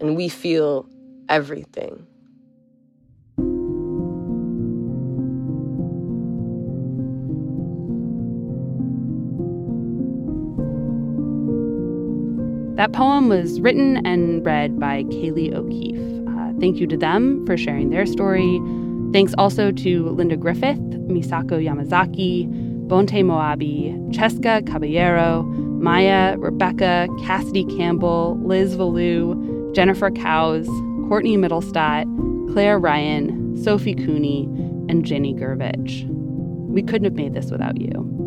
And 0.00 0.16
we 0.16 0.28
feel 0.28 0.88
everything. 1.28 2.06
That 12.78 12.92
poem 12.92 13.28
was 13.28 13.60
written 13.60 14.06
and 14.06 14.46
read 14.46 14.78
by 14.78 15.02
Kaylee 15.02 15.52
O'Keefe. 15.52 16.28
Uh, 16.28 16.52
thank 16.60 16.78
you 16.78 16.86
to 16.86 16.96
them 16.96 17.44
for 17.44 17.56
sharing 17.56 17.90
their 17.90 18.06
story. 18.06 18.60
Thanks 19.12 19.34
also 19.36 19.72
to 19.72 20.08
Linda 20.10 20.36
Griffith, 20.36 20.78
Misako 20.78 21.60
Yamazaki, 21.60 22.46
Bonte 22.86 23.24
Moabi, 23.24 23.98
Cheska 24.12 24.64
Caballero, 24.64 25.42
Maya, 25.42 26.36
Rebecca, 26.38 27.08
Cassidy 27.24 27.64
Campbell, 27.64 28.38
Liz 28.44 28.76
Valou, 28.76 29.74
Jennifer 29.74 30.12
Cowes, 30.12 30.68
Courtney 31.08 31.36
Middlestott, 31.36 32.04
Claire 32.52 32.78
Ryan, 32.78 33.56
Sophie 33.56 33.96
Cooney, 33.96 34.44
and 34.88 35.04
Jenny 35.04 35.34
Gervich. 35.34 36.06
We 36.68 36.84
couldn't 36.84 37.06
have 37.06 37.14
made 37.14 37.34
this 37.34 37.50
without 37.50 37.80
you. 37.80 38.17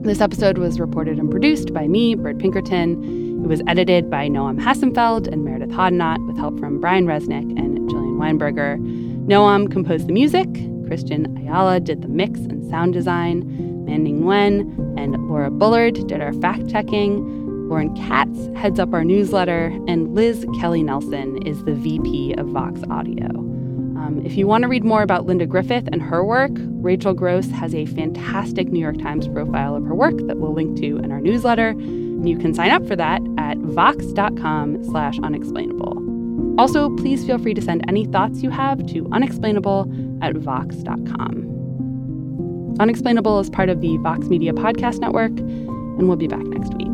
This 0.00 0.20
episode 0.20 0.58
was 0.58 0.78
reported 0.78 1.18
and 1.18 1.28
produced 1.28 1.74
by 1.74 1.88
me, 1.88 2.14
Bird 2.14 2.38
Pinkerton. 2.38 3.42
It 3.44 3.48
was 3.48 3.60
edited 3.66 4.08
by 4.08 4.28
Noam 4.28 4.58
Hassenfeld 4.58 5.26
and 5.26 5.44
Meredith 5.44 5.70
Hodnot 5.70 6.24
with 6.26 6.36
help 6.36 6.58
from 6.60 6.80
Brian 6.80 7.04
Resnick 7.04 7.50
and 7.58 7.78
Jillian 7.90 8.16
Weinberger. 8.16 8.78
Noam 9.26 9.70
composed 9.70 10.06
the 10.06 10.12
music. 10.12 10.48
Christian 10.86 11.36
Ayala 11.36 11.80
did 11.80 12.02
the 12.02 12.08
mix 12.08 12.38
and 12.38 12.64
sound 12.70 12.92
design. 12.92 13.84
Manding 13.84 14.22
Nguyen 14.22 14.96
and 14.96 15.28
Laura 15.28 15.50
Bullard 15.50 16.06
did 16.06 16.20
our 16.20 16.32
fact 16.34 16.70
checking. 16.70 17.68
Lauren 17.68 17.94
Katz 17.96 18.48
heads 18.56 18.78
up 18.78 18.94
our 18.94 19.04
newsletter, 19.04 19.66
and 19.88 20.14
Liz 20.14 20.46
Kelly 20.60 20.82
Nelson 20.82 21.42
is 21.46 21.62
the 21.64 21.74
VP 21.74 22.34
of 22.38 22.46
Vox 22.46 22.80
Audio. 22.88 23.47
Um, 24.08 24.24
if 24.24 24.36
you 24.38 24.46
want 24.46 24.62
to 24.62 24.68
read 24.68 24.84
more 24.84 25.02
about 25.02 25.26
Linda 25.26 25.44
Griffith 25.44 25.86
and 25.92 26.00
her 26.00 26.24
work, 26.24 26.52
Rachel 26.56 27.12
Gross 27.12 27.50
has 27.50 27.74
a 27.74 27.84
fantastic 27.84 28.68
New 28.68 28.80
York 28.80 28.96
Times 28.98 29.28
profile 29.28 29.76
of 29.76 29.84
her 29.84 29.94
work 29.94 30.16
that 30.26 30.38
we'll 30.38 30.54
link 30.54 30.78
to 30.78 30.96
in 30.96 31.12
our 31.12 31.20
newsletter. 31.20 31.68
And 31.68 32.26
you 32.26 32.38
can 32.38 32.54
sign 32.54 32.70
up 32.70 32.86
for 32.86 32.96
that 32.96 33.20
at 33.36 33.58
vox.com 33.58 34.82
slash 34.84 35.18
unexplainable. 35.22 36.58
Also, 36.58 36.88
please 36.96 37.26
feel 37.26 37.38
free 37.38 37.52
to 37.52 37.60
send 37.60 37.84
any 37.86 38.06
thoughts 38.06 38.42
you 38.42 38.48
have 38.48 38.84
to 38.86 39.06
unexplainable 39.12 39.92
at 40.22 40.34
vox.com. 40.36 41.44
Unexplainable 42.80 43.40
is 43.40 43.50
part 43.50 43.68
of 43.68 43.82
the 43.82 43.98
Vox 43.98 44.26
Media 44.28 44.54
Podcast 44.54 45.00
Network, 45.00 45.38
and 45.38 46.08
we'll 46.08 46.16
be 46.16 46.28
back 46.28 46.44
next 46.46 46.72
week. 46.74 46.87